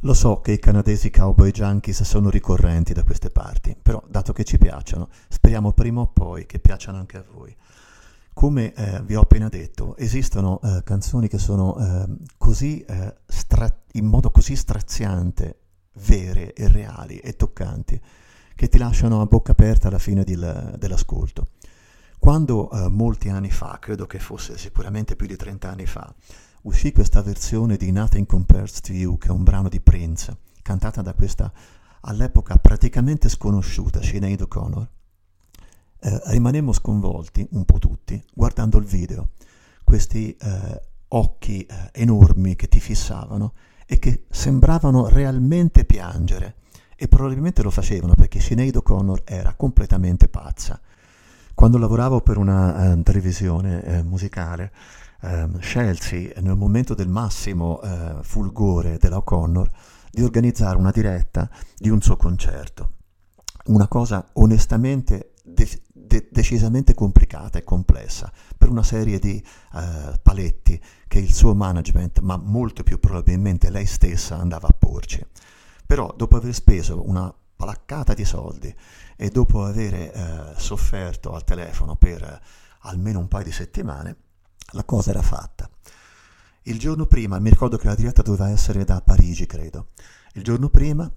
Lo 0.00 0.12
so 0.12 0.40
che 0.40 0.52
i 0.52 0.58
canadesi 0.58 1.10
cowboy 1.10 1.50
junkies 1.50 2.02
sono 2.02 2.28
ricorrenti 2.28 2.92
da 2.92 3.02
queste 3.02 3.30
parti, 3.30 3.74
però 3.80 4.02
dato 4.08 4.32
che 4.32 4.44
ci 4.44 4.58
piacciono, 4.58 5.08
speriamo 5.28 5.72
prima 5.72 6.02
o 6.02 6.08
poi 6.08 6.44
che 6.44 6.58
piacciono 6.58 6.98
anche 6.98 7.16
a 7.16 7.24
voi. 7.32 7.54
Come 8.34 8.74
eh, 8.74 9.02
vi 9.02 9.14
ho 9.14 9.22
appena 9.22 9.48
detto, 9.48 9.96
esistono 9.96 10.60
eh, 10.62 10.82
canzoni 10.84 11.28
che 11.28 11.38
sono 11.38 11.78
eh, 11.78 12.06
così, 12.36 12.82
eh, 12.82 13.14
stra- 13.26 13.74
in 13.92 14.04
modo 14.04 14.30
così 14.30 14.54
straziante, 14.54 15.60
vere 15.94 16.52
e 16.52 16.68
reali 16.68 17.18
e 17.18 17.34
toccanti, 17.34 17.98
che 18.54 18.68
ti 18.68 18.76
lasciano 18.76 19.22
a 19.22 19.26
bocca 19.26 19.52
aperta 19.52 19.88
alla 19.88 19.98
fine 19.98 20.24
del- 20.24 20.74
dell'ascolto. 20.78 21.52
Quando 22.18 22.70
eh, 22.70 22.88
molti 22.88 23.30
anni 23.30 23.50
fa, 23.50 23.78
credo 23.80 24.04
che 24.06 24.18
fosse 24.18 24.58
sicuramente 24.58 25.16
più 25.16 25.26
di 25.26 25.36
30 25.36 25.70
anni 25.70 25.86
fa, 25.86 26.14
uscì 26.66 26.90
questa 26.92 27.22
versione 27.22 27.76
di 27.76 27.92
Nothing 27.92 28.26
Compares 28.26 28.80
to 28.80 28.92
You, 28.92 29.18
che 29.18 29.28
è 29.28 29.30
un 29.30 29.44
brano 29.44 29.68
di 29.68 29.80
Prince, 29.80 30.36
cantata 30.62 31.00
da 31.00 31.14
questa 31.14 31.52
all'epoca 32.00 32.56
praticamente 32.56 33.28
sconosciuta 33.28 34.02
Sinead 34.02 34.40
O'Connor, 34.40 34.88
eh, 36.00 36.20
rimanemmo 36.26 36.72
sconvolti, 36.72 37.46
un 37.52 37.64
po' 37.64 37.78
tutti, 37.78 38.22
guardando 38.34 38.78
il 38.78 38.84
video, 38.84 39.30
questi 39.84 40.36
eh, 40.36 40.82
occhi 41.08 41.64
eh, 41.64 41.90
enormi 41.92 42.56
che 42.56 42.68
ti 42.68 42.80
fissavano 42.80 43.54
e 43.86 43.98
che 44.00 44.24
sembravano 44.28 45.08
realmente 45.08 45.84
piangere. 45.84 46.56
E 46.96 47.08
probabilmente 47.08 47.62
lo 47.62 47.70
facevano 47.70 48.14
perché 48.14 48.40
Sinead 48.40 48.74
O'Connor 48.74 49.22
era 49.24 49.54
completamente 49.54 50.28
pazza. 50.28 50.80
Quando 51.54 51.78
lavoravo 51.78 52.22
per 52.22 52.38
una 52.38 52.92
eh, 52.92 53.02
televisione 53.02 53.84
eh, 53.84 54.02
musicale, 54.02 54.72
ehm, 55.22 55.58
scelsi 55.60 56.32
nel 56.40 56.56
momento 56.56 56.94
del 56.94 57.08
massimo 57.08 57.80
eh, 57.82 58.16
fulgore 58.22 58.98
della 58.98 59.18
O'Connor 59.18 59.70
di 60.10 60.22
organizzare 60.22 60.76
una 60.76 60.90
diretta 60.90 61.48
di 61.76 61.88
un 61.88 62.00
suo 62.00 62.16
concerto. 62.16 62.92
Una 63.66 63.88
cosa 63.88 64.24
onestamente 64.34 65.32
de- 65.42 65.82
de- 65.92 66.28
decisamente 66.30 66.94
complicata 66.94 67.58
e 67.58 67.64
complessa 67.64 68.32
per 68.56 68.68
una 68.68 68.82
serie 68.82 69.18
di 69.18 69.42
eh, 69.74 70.18
paletti 70.22 70.80
che 71.08 71.18
il 71.18 71.32
suo 71.32 71.54
management, 71.54 72.20
ma 72.20 72.36
molto 72.36 72.82
più 72.82 72.98
probabilmente 72.98 73.70
lei 73.70 73.86
stessa, 73.86 74.38
andava 74.38 74.68
a 74.68 74.74
porci. 74.76 75.24
Però 75.86 76.12
dopo 76.16 76.36
aver 76.36 76.54
speso 76.54 77.08
una 77.08 77.32
palaccata 77.56 78.12
di 78.12 78.24
soldi 78.24 78.74
e 79.16 79.30
dopo 79.30 79.64
aver 79.64 79.94
eh, 79.94 80.54
sofferto 80.56 81.32
al 81.32 81.44
telefono 81.44 81.96
per 81.96 82.22
eh, 82.22 82.40
almeno 82.80 83.18
un 83.18 83.28
paio 83.28 83.44
di 83.44 83.52
settimane, 83.52 84.16
la 84.72 84.84
cosa 84.84 85.10
era 85.10 85.22
fatta. 85.22 85.68
Il 86.62 86.78
giorno 86.78 87.06
prima, 87.06 87.38
mi 87.38 87.50
ricordo 87.50 87.76
che 87.76 87.86
la 87.86 87.94
diretta 87.94 88.22
doveva 88.22 88.50
essere 88.50 88.84
da 88.84 89.00
Parigi, 89.00 89.46
credo. 89.46 89.88
Il 90.32 90.42
giorno 90.42 90.68
prima, 90.68 91.10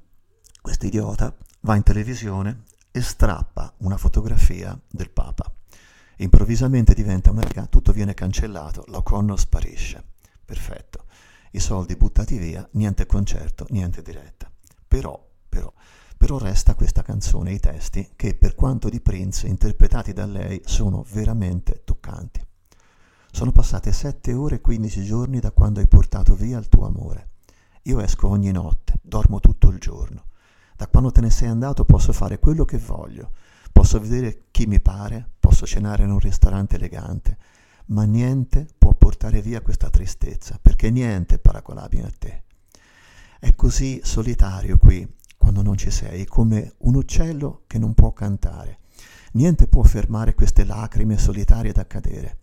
questo 0.62 0.86
idiota 0.86 1.36
va 1.62 1.76
in 1.76 1.84
televisione 1.84 2.64
e 2.92 3.02
strappa 3.02 3.74
una 3.78 3.98
fotografia 3.98 4.80
del 4.88 5.10
Papa. 5.10 5.52
Improvvisamente 6.18 6.94
diventa 6.94 7.32
una 7.32 7.42
riga, 7.42 7.66
tutto 7.66 7.92
viene 7.92 8.14
cancellato, 8.14 8.84
la 8.88 8.98
O'Connor 8.98 9.40
sparisce. 9.40 10.04
Perfetto. 10.46 11.06
I 11.52 11.60
soldi 11.60 11.96
buttati 11.96 12.38
via, 12.38 12.68
niente 12.74 13.06
concerto, 13.06 13.66
niente 13.70 14.02
diretta. 14.02 14.52
Però, 14.88 15.28
però, 15.48 15.74
però 16.18 16.38
resta 16.38 16.76
questa 16.76 17.02
canzone, 17.02 17.54
i 17.54 17.60
testi, 17.60 18.12
che 18.16 18.36
per 18.36 18.54
quanto 18.54 18.90
di 18.90 19.02
Prince, 19.02 19.48
interpretati 19.48 20.14
da 20.14 20.26
lei, 20.26 20.62
sono 20.66 21.04
veramente 21.12 21.82
toccanti. 21.84 22.46
Sono 23.32 23.52
passate 23.52 23.92
7 23.92 24.34
ore 24.34 24.56
e 24.56 24.62
15 24.62 25.04
giorni 25.04 25.39
da 25.39 25.52
quando 25.52 25.80
hai 25.80 25.88
portato 25.88 26.36
via 26.36 26.58
il 26.58 26.68
tuo 26.68 26.86
amore. 26.86 27.30
Io 27.84 28.00
esco 28.02 28.28
ogni 28.28 28.52
notte, 28.52 28.96
dormo 29.02 29.39
tutto 29.39 29.70
il 29.70 29.80
giorno. 29.80 30.26
Da 30.76 30.88
quando 30.88 31.12
te 31.12 31.22
ne 31.22 31.30
sei 31.30 31.48
andato 31.48 31.86
posso 31.86 32.12
fare 32.12 32.39
quello 32.39 32.65
che 32.65 32.78
voglio, 32.78 33.32
posso 33.72 34.00
vedere 34.00 34.46
chi 34.52 34.65
mi 34.65 34.80
pare, 34.80 35.30
posso 35.39 35.65
cenare 35.65 36.04
in 36.04 36.12
un 36.12 36.20
ristorante 36.20 36.76
elegante, 36.76 37.38
ma 37.88 38.04
niente 38.04 38.68
può 38.78 38.94
portare 38.94 39.42
via 39.42 39.62
questa 39.62 39.89
tristezza, 39.89 40.60
perché 40.62 40.89
niente 40.89 41.36
è 41.36 41.39
paragonabile 41.39 42.04
a 42.04 42.12
te. 42.18 42.44
È 43.39 43.56
così 43.56 44.02
solitario 44.04 44.78
qui 44.78 45.08
quando 45.38 45.62
non 45.62 45.78
ci 45.78 45.92
sei, 45.92 46.26
come 46.26 46.74
un 46.80 46.96
uccello 46.96 47.63
che 47.68 47.80
non 47.80 47.94
può 47.94 48.12
cantare. 48.12 48.80
Niente 49.34 49.68
può 49.68 49.84
fermare 49.84 50.34
queste 50.34 50.65
lacrime 50.65 51.18
solitarie 51.18 51.72
da 51.72 51.88
cadere. 51.88 52.39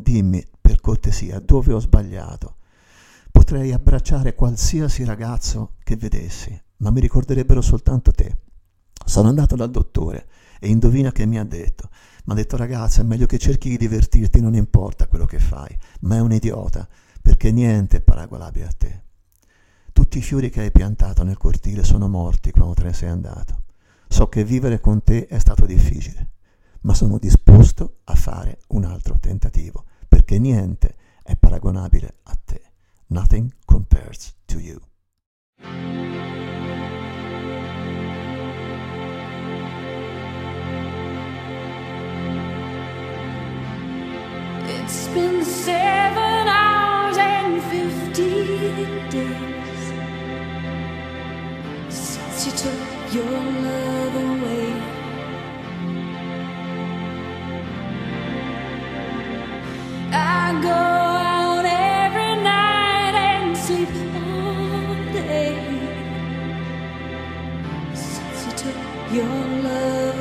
Dimmi, 0.00 0.46
per 0.60 0.80
cortesia, 0.80 1.40
dove 1.40 1.72
ho 1.72 1.80
sbagliato. 1.80 2.58
Potrei 3.32 3.72
abbracciare 3.72 4.36
qualsiasi 4.36 5.02
ragazzo 5.02 5.72
che 5.82 5.96
vedessi, 5.96 6.56
ma 6.76 6.90
mi 6.90 7.00
ricorderebbero 7.00 7.60
soltanto 7.60 8.12
te. 8.12 8.36
Sono 9.04 9.28
andato 9.28 9.56
dal 9.56 9.72
dottore 9.72 10.28
e 10.60 10.68
indovina 10.68 11.10
che 11.10 11.26
mi 11.26 11.36
ha 11.36 11.44
detto. 11.44 11.88
Mi 12.26 12.32
ha 12.32 12.36
detto 12.36 12.56
ragazza, 12.56 13.00
è 13.00 13.04
meglio 13.04 13.26
che 13.26 13.38
cerchi 13.38 13.70
di 13.70 13.76
divertirti, 13.76 14.40
non 14.40 14.54
importa 14.54 15.08
quello 15.08 15.24
che 15.24 15.40
fai, 15.40 15.76
ma 16.02 16.14
è 16.14 16.20
un 16.20 16.30
idiota, 16.30 16.88
perché 17.20 17.50
niente 17.50 17.96
è 17.96 18.00
paragonabile 18.00 18.66
a 18.66 18.72
te. 18.78 19.02
Tutti 19.92 20.18
i 20.18 20.22
fiori 20.22 20.48
che 20.48 20.60
hai 20.60 20.70
piantato 20.70 21.24
nel 21.24 21.38
cortile 21.38 21.82
sono 21.82 22.06
morti 22.06 22.52
quando 22.52 22.74
te 22.74 22.84
ne 22.84 22.92
sei 22.92 23.08
andato. 23.08 23.64
So 24.06 24.28
che 24.28 24.44
vivere 24.44 24.78
con 24.78 25.02
te 25.02 25.26
è 25.26 25.40
stato 25.40 25.66
difficile, 25.66 26.30
ma 26.82 26.94
sono 26.94 27.18
disposto 27.18 27.96
a 28.04 28.14
fare 28.14 28.60
un 28.68 28.84
altro 28.84 29.18
tentativo, 29.18 29.86
perché 30.08 30.38
niente 30.38 30.96
è 31.22 31.36
paragonabile 31.36 32.14
a 32.24 32.36
te. 32.44 32.62
Nothing 33.08 33.52
compares 33.64 34.34
to 34.46 34.58
you. 34.58 34.80
It's 44.70 45.08
been 45.08 45.44
seven 45.44 46.48
hours 46.48 47.16
and 47.18 47.62
fifty 47.64 48.44
days 49.10 49.92
since 51.88 52.46
you 52.46 52.52
took 52.52 53.14
your 53.14 53.24
love 53.24 54.14
away. 54.14 54.37
Your 69.12 69.24
love. 69.24 70.14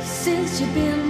Since 0.00 0.60
you've 0.60 0.74
been 0.74 1.09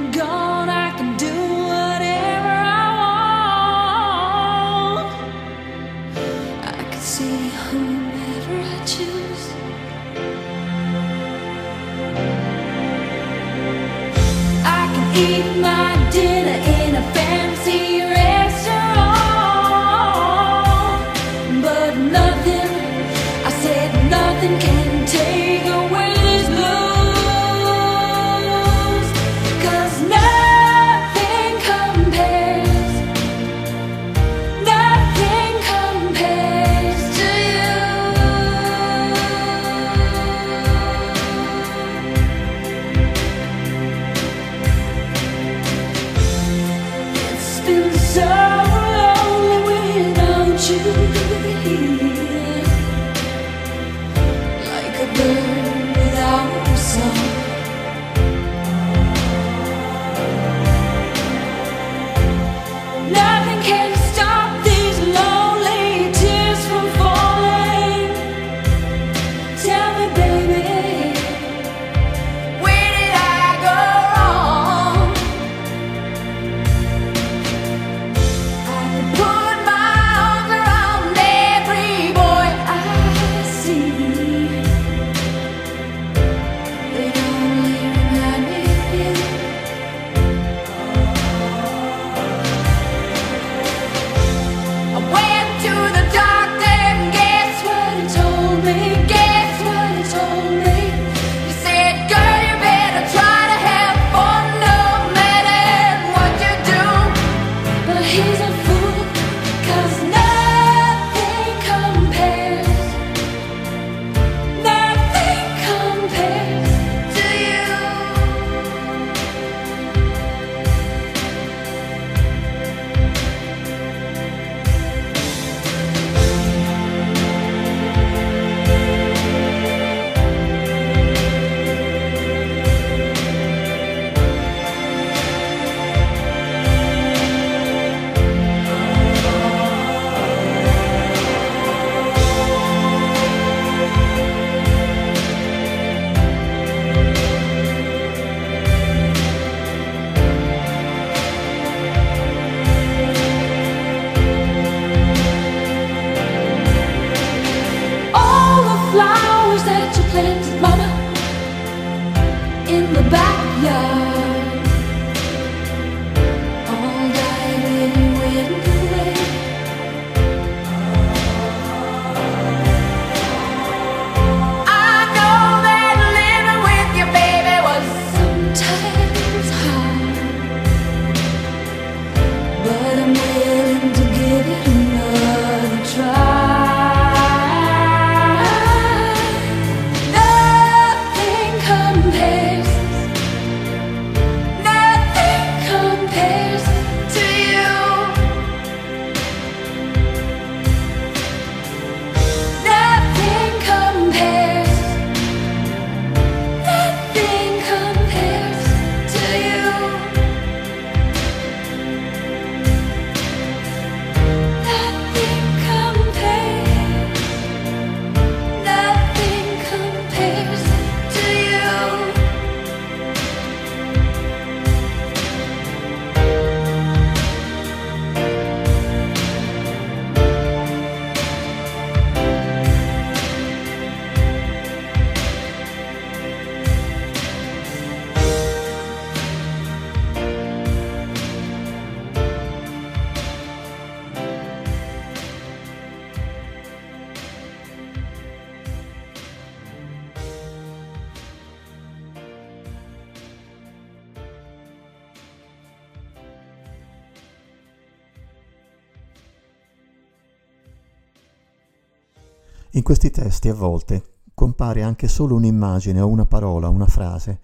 questi 262.90 263.12
testi 263.12 263.48
a 263.48 263.54
volte 263.54 264.02
compare 264.34 264.82
anche 264.82 265.06
solo 265.06 265.36
un'immagine 265.36 266.00
o 266.00 266.08
una 266.08 266.26
parola, 266.26 266.68
una 266.70 266.88
frase 266.88 267.38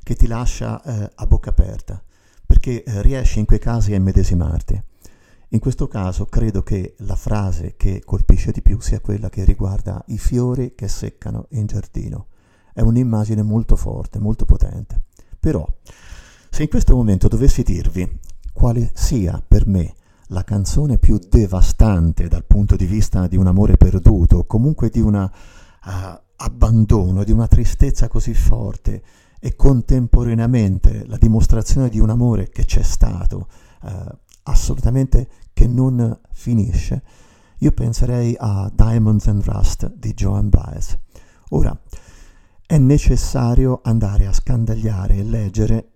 che 0.00 0.14
ti 0.14 0.28
lascia 0.28 0.80
eh, 0.80 1.10
a 1.12 1.26
bocca 1.26 1.50
aperta, 1.50 2.00
perché 2.46 2.84
eh, 2.84 3.02
riesci 3.02 3.40
in 3.40 3.44
quei 3.44 3.58
casi 3.58 3.94
a 3.94 3.96
immedesimarti. 3.96 4.80
In 5.48 5.58
questo 5.58 5.88
caso 5.88 6.26
credo 6.26 6.62
che 6.62 6.94
la 6.98 7.16
frase 7.16 7.74
che 7.76 8.04
colpisce 8.04 8.52
di 8.52 8.62
più 8.62 8.78
sia 8.78 9.00
quella 9.00 9.28
che 9.28 9.42
riguarda 9.42 10.04
i 10.06 10.18
fiori 10.18 10.76
che 10.76 10.86
seccano 10.86 11.46
in 11.50 11.66
giardino. 11.66 12.28
È 12.72 12.80
un'immagine 12.80 13.42
molto 13.42 13.74
forte, 13.74 14.20
molto 14.20 14.44
potente. 14.44 15.00
Però, 15.40 15.66
se 16.48 16.62
in 16.62 16.68
questo 16.68 16.94
momento 16.94 17.26
dovessi 17.26 17.64
dirvi 17.64 18.20
quale 18.52 18.92
sia 18.94 19.42
per 19.44 19.66
me 19.66 19.94
la 20.32 20.44
canzone 20.44 20.98
più 20.98 21.18
devastante 21.18 22.26
dal 22.26 22.44
punto 22.44 22.74
di 22.74 22.86
vista 22.86 23.26
di 23.26 23.36
un 23.36 23.46
amore 23.46 23.76
perduto, 23.76 24.44
comunque 24.44 24.88
di 24.88 25.00
un 25.00 25.30
abbandono, 26.36 27.22
di 27.22 27.32
una 27.32 27.46
tristezza 27.46 28.08
così 28.08 28.34
forte 28.34 29.02
e 29.38 29.54
contemporaneamente 29.54 31.04
la 31.06 31.18
dimostrazione 31.18 31.88
di 31.88 31.98
un 31.98 32.10
amore 32.10 32.48
che 32.48 32.64
c'è 32.64 32.82
stato, 32.82 33.48
eh, 33.84 34.06
assolutamente 34.44 35.28
che 35.52 35.66
non 35.66 36.18
finisce, 36.32 37.02
io 37.58 37.72
penserei 37.72 38.34
a 38.38 38.70
Diamonds 38.74 39.28
and 39.28 39.44
Rust 39.44 39.92
di 39.94 40.14
Joan 40.14 40.48
Baez. 40.48 40.98
Ora, 41.50 41.78
è 42.66 42.78
necessario 42.78 43.80
andare 43.84 44.26
a 44.26 44.32
scandagliare 44.32 45.16
e 45.16 45.22
leggere 45.22 45.91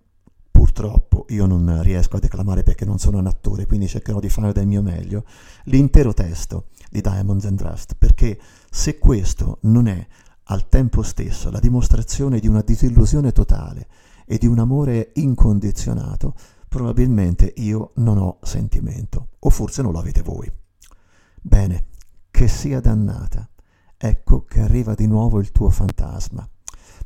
purtroppo 0.77 1.25
io 1.31 1.47
non 1.47 1.81
riesco 1.81 2.17
a 2.17 2.21
declamare 2.21 2.62
perché 2.62 2.85
non 2.85 2.99
sono 2.99 3.17
un 3.17 3.27
attore, 3.27 3.65
quindi 3.65 3.89
cercherò 3.89 4.21
di 4.21 4.29
fare 4.29 4.53
del 4.53 4.67
mio 4.67 4.83
meglio, 4.83 5.25
l'intero 5.65 6.12
testo 6.12 6.67
di 6.91 7.01
Diamonds 7.01 7.47
and 7.47 7.59
Rust, 7.62 7.95
perché 7.97 8.39
se 8.69 8.99
questo 8.99 9.57
non 9.62 9.89
è 9.89 10.07
al 10.49 10.69
tempo 10.69 11.01
stesso 11.01 11.51
la 11.51 11.61
dimostrazione 11.61 12.41
di 12.41 12.47
una 12.47 12.61
disillusione 12.61 13.33
totale 13.33 13.89
e 14.27 14.37
di 14.37 14.47
un 14.47 14.59
amore 14.59 15.12
incondizionato, 15.15 16.35
probabilmente 16.69 17.55
io 17.57 17.93
non 17.95 18.19
ho 18.19 18.39
sentimento, 18.43 19.29
o 19.39 19.49
forse 19.49 19.81
non 19.81 19.93
lo 19.93 19.99
avete 19.99 20.21
voi. 20.21 20.53
Bene, 21.41 21.87
che 22.31 22.49
sia 22.49 22.81
dannata, 22.81 23.49
ecco 23.97 24.45
che 24.45 24.61
arriva 24.61 24.93
di 24.93 25.07
nuovo 25.07 25.41
il 25.41 25.53
tuo 25.53 25.71
fantasma. 25.71 26.47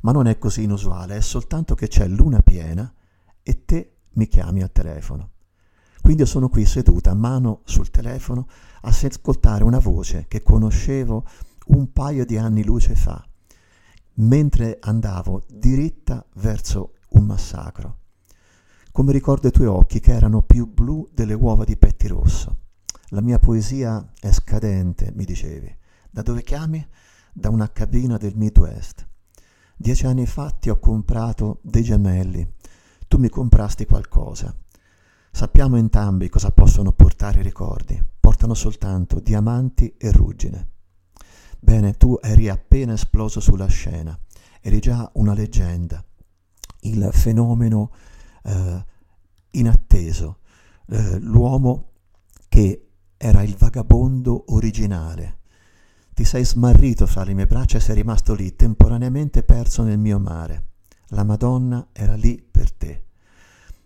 Ma 0.01 0.11
non 0.11 0.27
è 0.27 0.39
così 0.39 0.65
inusuale, 0.65 1.17
è 1.17 1.21
soltanto 1.21 1.77
che 1.77 1.87
c'è 1.87 2.09
luna 2.09 2.41
piena 2.41 2.93
e 3.51 3.65
te 3.65 3.97
mi 4.13 4.29
chiami 4.29 4.63
al 4.63 4.71
telefono. 4.71 5.31
Quindi 6.01 6.23
io 6.23 6.29
sono 6.29 6.49
qui 6.49 6.65
seduta, 6.65 7.15
mano 7.15 7.63
sul 7.65 7.91
telefono, 7.91 8.47
a 8.83 8.89
ascoltare 8.89 9.65
una 9.65 9.81
voce 9.81 10.27
che 10.29 10.43
conoscevo 10.43 11.25
un 11.67 11.93
paio 11.93 12.25
di 12.25 12.37
anni 12.37 12.65
luce 12.65 12.95
fa, 12.95 13.23
mentre 14.15 14.79
andavo 14.81 15.43
diritta 15.49 16.25
verso 16.35 16.95
un 17.11 17.25
massacro. 17.25 17.99
Come 18.93 19.13
ricordo 19.13 19.49
i 19.49 19.53
tuoi 19.53 19.67
occhi 19.67 19.99
che 19.99 20.13
erano 20.13 20.43
più 20.43 20.67
blu 20.67 21.09
delle 21.13 21.35
uova 21.35 21.65
di 21.65 21.77
pettirosso. 21.77 22.57
La 23.09 23.21
mia 23.21 23.41
poesia 23.41 24.13
è 24.21 24.31
scadente, 24.31 25.13
mi 25.13 25.25
dicevi. 25.25 25.77
Da 26.09 26.23
dove 26.23 26.43
chiami? 26.43 26.87
Da 27.33 27.51
una 27.51 27.71
cabina 27.71 28.17
del 28.17 28.37
Midwest. 28.37 29.07
Dieci 29.77 30.07
anni 30.07 30.27
fa 30.27 30.51
ti 30.51 30.71
ho 30.71 30.79
comprato 30.79 31.59
dei 31.63 31.83
gemelli. 31.83 32.59
Tu 33.11 33.19
mi 33.19 33.29
comprasti 33.29 33.87
qualcosa. 33.87 34.55
Sappiamo 35.33 35.77
entrambi 35.77 36.29
cosa 36.29 36.53
possono 36.53 36.93
portare 36.93 37.41
i 37.41 37.43
ricordi. 37.43 38.01
Portano 38.21 38.55
soltanto 38.55 39.19
diamanti 39.19 39.97
e 39.99 40.13
ruggine. 40.13 40.69
Bene, 41.59 41.97
tu 41.97 42.17
eri 42.23 42.49
appena 42.49 42.93
esploso 42.93 43.41
sulla 43.41 43.67
scena. 43.67 44.17
Eri 44.61 44.79
già 44.79 45.11
una 45.15 45.35
leggenda. 45.35 46.05
Il 46.83 47.11
fenomeno 47.11 47.91
eh, 48.45 48.85
inatteso. 49.51 50.39
Eh, 50.87 51.19
l'uomo 51.19 51.91
che 52.49 52.91
era 53.17 53.43
il 53.43 53.57
vagabondo 53.57 54.55
originale. 54.55 55.39
Ti 56.15 56.25
sei 56.25 56.45
smarrito 56.45 57.09
fra 57.09 57.25
le 57.25 57.35
mie 57.35 57.49
braccia 57.49 57.79
e 57.79 57.81
sei 57.81 57.97
rimasto 57.97 58.35
lì, 58.35 58.55
temporaneamente 58.55 59.43
perso 59.43 59.83
nel 59.83 59.99
mio 59.99 60.21
mare. 60.21 60.69
La 61.13 61.25
Madonna 61.25 61.89
era 61.93 62.15
lì 62.15 62.41
per 62.41 62.73
te. 62.73 63.05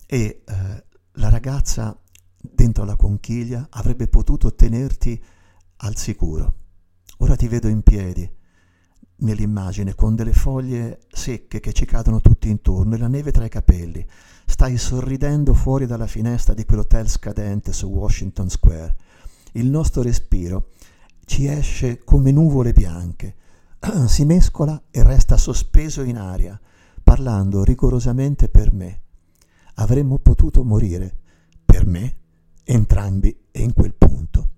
E 0.07 0.43
eh, 0.45 0.85
la 1.13 1.29
ragazza 1.29 1.99
dentro 2.37 2.85
la 2.85 2.97
conchiglia 2.97 3.67
avrebbe 3.71 4.09
potuto 4.09 4.55
tenerti 4.55 5.23
al 5.77 5.97
sicuro. 5.97 6.55
Ora 7.19 7.37
ti 7.37 7.49
vedo 7.49 7.69
in 7.69 7.83
piedi 7.83 8.31
nell'immagine 9.17 9.95
con 9.95 10.15
delle 10.15 10.33
foglie 10.33 11.01
secche 11.11 11.61
che 11.61 11.73
ci 11.73 11.85
cadono 11.85 12.21
tutti 12.21 12.49
intorno 12.49 12.95
e 12.95 12.99
la 12.99 13.09
neve 13.09 13.33
tra 13.33 13.45
i 13.45 13.49
capelli. 13.49 14.05
Stai 14.47 14.77
sorridendo 14.77 15.55
fuori 15.55 15.87
dalla 15.87 16.07
finestra 16.07 16.53
di 16.53 16.65
quell'hotel 16.65 17.09
scadente 17.09 17.73
su 17.73 17.87
Washington 17.87 18.51
Square. 18.51 18.97
Il 19.53 19.71
nostro 19.71 20.03
respiro 20.03 20.71
ci 21.25 21.47
esce 21.47 22.03
come 22.05 22.33
nuvole 22.33 22.73
bianche, 22.73 23.37
si 24.07 24.25
mescola 24.25 24.83
e 24.91 25.03
resta 25.03 25.37
sospeso 25.37 26.03
in 26.03 26.19
aria, 26.19 26.61
parlando 27.05 27.63
rigorosamente 27.63 28.49
per 28.49 28.73
me. 28.73 29.03
Avremmo 29.75 30.19
potuto 30.19 30.65
morire, 30.65 31.17
per 31.65 31.87
me, 31.87 32.17
entrambi 32.65 33.37
e 33.53 33.63
in 33.63 33.73
quel 33.73 33.95
punto. 33.95 34.49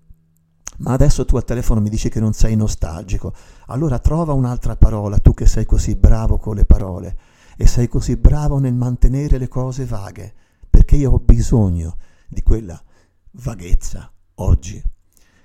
Ma 0.77 0.93
adesso 0.93 1.25
tu 1.25 1.35
al 1.35 1.43
telefono 1.43 1.81
mi 1.81 1.89
dici 1.89 2.09
che 2.09 2.19
non 2.19 2.33
sei 2.33 2.55
nostalgico. 2.55 3.33
Allora 3.67 3.99
trova 3.99 4.33
un'altra 4.33 4.75
parola, 4.75 5.19
tu 5.19 5.33
che 5.33 5.45
sei 5.45 5.65
così 5.65 5.95
bravo 5.95 6.37
con 6.37 6.55
le 6.55 6.65
parole 6.65 7.17
e 7.57 7.67
sei 7.67 7.87
così 7.87 8.15
bravo 8.15 8.59
nel 8.59 8.75
mantenere 8.75 9.37
le 9.37 9.47
cose 9.47 9.85
vaghe, 9.85 10.33
perché 10.69 10.95
io 10.95 11.11
ho 11.11 11.19
bisogno 11.19 11.97
di 12.27 12.43
quella 12.43 12.81
vaghezza 13.31 14.11
oggi. 14.35 14.81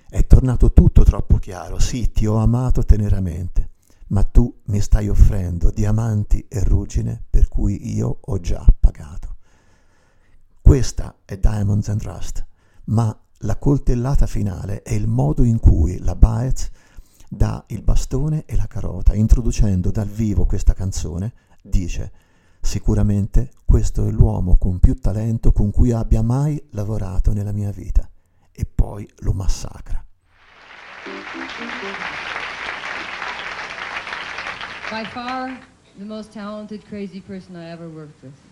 È 0.09 0.27
tornato 0.27 0.73
tutto 0.73 1.03
troppo 1.05 1.39
chiaro, 1.39 1.79
sì, 1.79 2.13
ti 2.13 2.27
ho 2.27 2.37
amato 2.37 2.83
teneramente, 2.83 3.71
ma 4.09 4.23
tu 4.25 4.62
mi 4.73 4.81
stai 4.81 5.11
offrendo 5.11 5.71
diamanti 5.71 6.47
e 6.49 6.65
ruggine 6.65 7.23
per 7.29 7.47
cui 7.47 7.95
io 7.95 8.21
ho 8.23 8.41
già 8.41 8.65
pagato. 8.81 9.37
Questa 10.63 11.17
è 11.27 11.37
Diamonds 11.37 11.91
and 11.91 12.03
Rust, 12.03 12.47
ma 12.85 13.15
la 13.41 13.57
coltellata 13.59 14.27
finale 14.27 14.81
è 14.81 14.95
il 14.95 15.09
modo 15.09 15.45
in 15.45 15.61
cui 15.61 15.99
la 15.99 16.15
Baez 16.15 16.71
dà 17.29 17.63
il 17.67 17.83
bastone 17.83 18.47
e 18.47 18.57
la 18.57 18.67
carota, 18.67 19.13
introducendo 19.13 19.91
dal 19.91 20.09
vivo 20.09 20.47
questa 20.47 20.73
canzone, 20.73 21.35
dice 21.63 22.11
Sicuramente 22.59 23.51
questo 23.67 24.07
è 24.07 24.11
l'uomo 24.11 24.57
con 24.57 24.79
più 24.79 24.99
talento 24.99 25.53
con 25.53 25.71
cui 25.71 25.93
abbia 25.93 26.23
mai 26.23 26.59
lavorato 26.71 27.35
nella 27.35 27.53
mia 27.53 27.73
vita. 27.73 28.09
E 28.51 28.65
poi 28.65 29.07
lo 29.19 29.35
massacra. 29.35 30.03
by 34.93 35.05
far 35.05 35.59
the 35.99 36.05
most 36.05 36.35
talented, 36.35 36.87
crazy 36.87 37.19
person 37.19 37.57
I 37.57 37.71
ever 37.71 37.89
worked 37.89 38.23
with. 38.23 38.52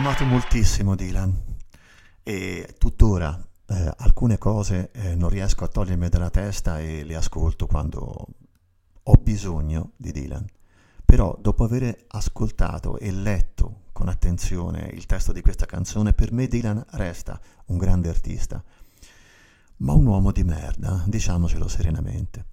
amato 0.00 0.24
moltissimo 0.24 0.94
Dylan 0.94 1.30
e 2.22 2.74
tuttora 2.78 3.38
eh, 3.66 3.92
alcune 3.98 4.38
cose 4.38 4.90
eh, 4.92 5.14
non 5.14 5.28
riesco 5.28 5.64
a 5.64 5.68
togliermi 5.68 6.08
dalla 6.08 6.30
testa 6.30 6.80
e 6.80 7.04
le 7.04 7.16
ascolto 7.16 7.66
quando 7.66 8.26
ho 9.02 9.14
bisogno 9.20 9.92
di 9.98 10.10
Dylan. 10.10 10.46
Però 11.04 11.36
dopo 11.38 11.64
aver 11.64 12.06
ascoltato 12.08 12.96
e 12.96 13.10
letto 13.12 13.82
con 13.92 14.08
attenzione 14.08 14.88
il 14.90 15.04
testo 15.04 15.32
di 15.32 15.42
questa 15.42 15.66
canzone, 15.66 16.14
per 16.14 16.32
me 16.32 16.46
Dylan 16.46 16.82
resta 16.92 17.38
un 17.66 17.76
grande 17.76 18.08
artista, 18.08 18.64
ma 19.78 19.92
un 19.92 20.06
uomo 20.06 20.32
di 20.32 20.44
merda, 20.44 21.04
diciamocelo 21.06 21.68
serenamente. 21.68 22.46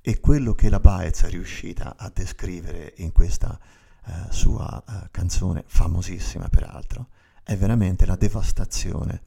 E 0.00 0.20
quello 0.20 0.54
che 0.54 0.70
la 0.70 0.78
Baez 0.78 1.22
è 1.24 1.28
riuscita 1.28 1.96
a 1.98 2.08
descrivere 2.14 2.94
in 2.98 3.10
questa 3.10 3.48
canzone 3.48 3.82
eh, 4.06 4.12
sua 4.30 4.82
eh, 4.86 5.08
canzone, 5.10 5.64
famosissima 5.66 6.48
peraltro, 6.48 7.08
è 7.42 7.56
veramente 7.56 8.06
la 8.06 8.16
devastazione 8.16 9.22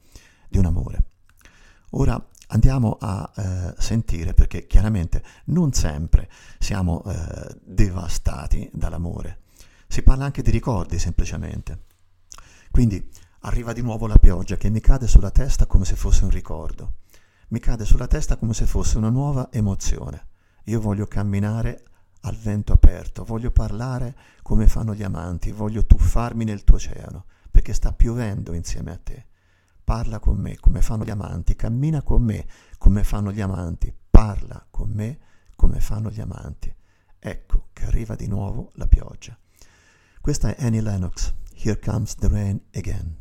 di 0.48 0.58
un 0.58 0.66
amore. 0.66 1.04
Ora 1.90 2.22
andiamo 2.48 2.96
a 3.00 3.30
eh, 3.34 3.74
sentire, 3.78 4.34
perché 4.34 4.66
chiaramente 4.66 5.22
non 5.46 5.72
sempre 5.72 6.28
siamo 6.58 7.02
eh, 7.04 7.56
devastati 7.64 8.68
dall'amore, 8.72 9.40
si 9.86 10.02
parla 10.02 10.24
anche 10.24 10.42
di 10.42 10.50
ricordi 10.50 10.98
semplicemente. 10.98 11.84
Quindi 12.70 13.08
arriva 13.40 13.72
di 13.72 13.82
nuovo 13.82 14.06
la 14.06 14.18
pioggia 14.18 14.56
che 14.56 14.68
mi 14.68 14.80
cade 14.80 15.06
sulla 15.06 15.30
testa 15.30 15.66
come 15.66 15.84
se 15.84 15.96
fosse 15.96 16.24
un 16.24 16.30
ricordo, 16.30 16.94
mi 17.48 17.60
cade 17.60 17.84
sulla 17.84 18.06
testa 18.06 18.36
come 18.36 18.52
se 18.52 18.66
fosse 18.66 18.98
una 18.98 19.08
nuova 19.08 19.48
emozione. 19.50 20.26
Io 20.64 20.80
voglio 20.80 21.06
camminare 21.06 21.82
al 22.20 22.36
vento 22.36 22.72
aperto, 22.72 23.24
voglio 23.24 23.50
parlare 23.50 24.16
come 24.42 24.66
fanno 24.66 24.94
gli 24.94 25.02
amanti, 25.02 25.52
voglio 25.52 25.84
tuffarmi 25.86 26.44
nel 26.44 26.64
tuo 26.64 26.76
oceano, 26.76 27.24
perché 27.50 27.72
sta 27.72 27.92
piovendo 27.92 28.52
insieme 28.52 28.90
a 28.92 28.98
te. 29.02 29.26
Parla 29.84 30.18
con 30.18 30.36
me 30.36 30.56
come 30.56 30.82
fanno 30.82 31.04
gli 31.04 31.10
amanti, 31.10 31.56
cammina 31.56 32.02
con 32.02 32.22
me 32.22 32.46
come 32.76 33.04
fanno 33.04 33.32
gli 33.32 33.40
amanti, 33.40 33.94
parla 34.10 34.66
con 34.70 34.90
me 34.90 35.18
come 35.56 35.80
fanno 35.80 36.10
gli 36.10 36.20
amanti. 36.20 36.74
Ecco 37.18 37.68
che 37.72 37.86
arriva 37.86 38.14
di 38.14 38.26
nuovo 38.26 38.70
la 38.74 38.86
pioggia. 38.86 39.36
Questa 40.20 40.54
è 40.54 40.64
Annie 40.64 40.82
Lennox, 40.82 41.32
Here 41.54 41.78
Comes 41.78 42.14
the 42.16 42.28
Rain 42.28 42.60
Again. 42.74 43.16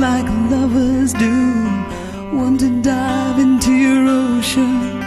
Like 0.00 0.24
lovers 0.50 1.12
do, 1.12 1.30
want 2.32 2.58
to 2.60 2.82
dive 2.82 3.38
into 3.38 3.70
your 3.70 4.08
ocean. 4.08 5.02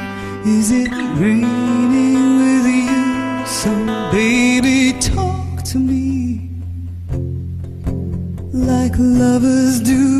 Is 0.46 0.70
it 0.72 0.92
raining 1.20 2.38
with 2.38 2.66
you? 2.68 3.46
So, 3.48 3.72
baby, 4.12 4.94
talk 5.00 5.64
to 5.64 5.80
me 5.80 6.52
like 8.54 8.94
lovers 9.00 9.80
do. 9.80 10.13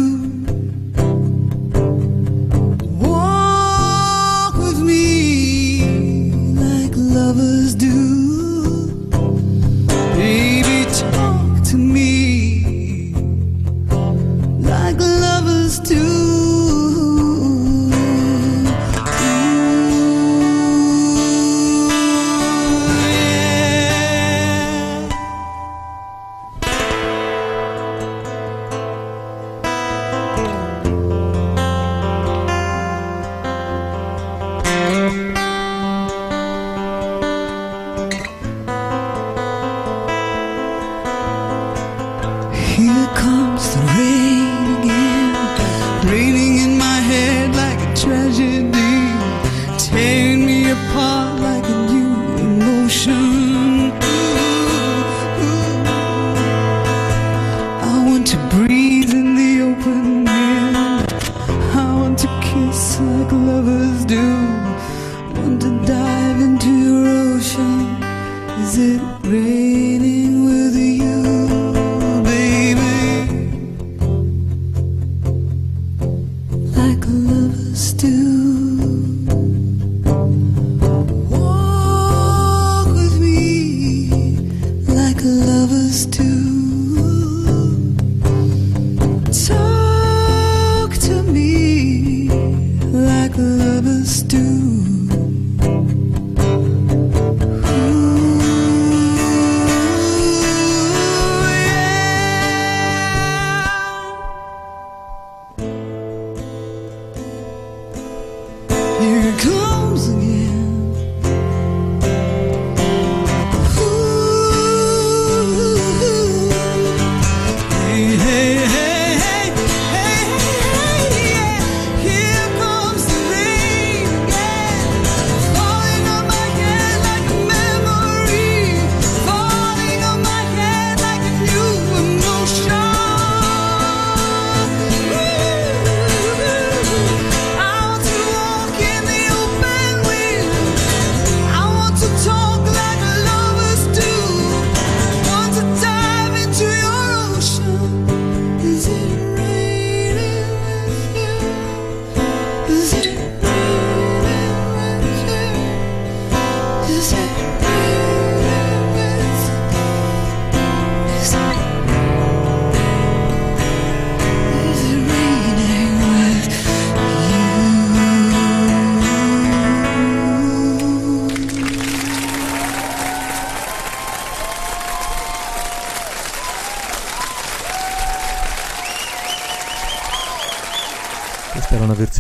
Comes 43.16 43.76
the 43.76 44.13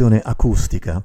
versione 0.03 0.19
acustica 0.19 1.01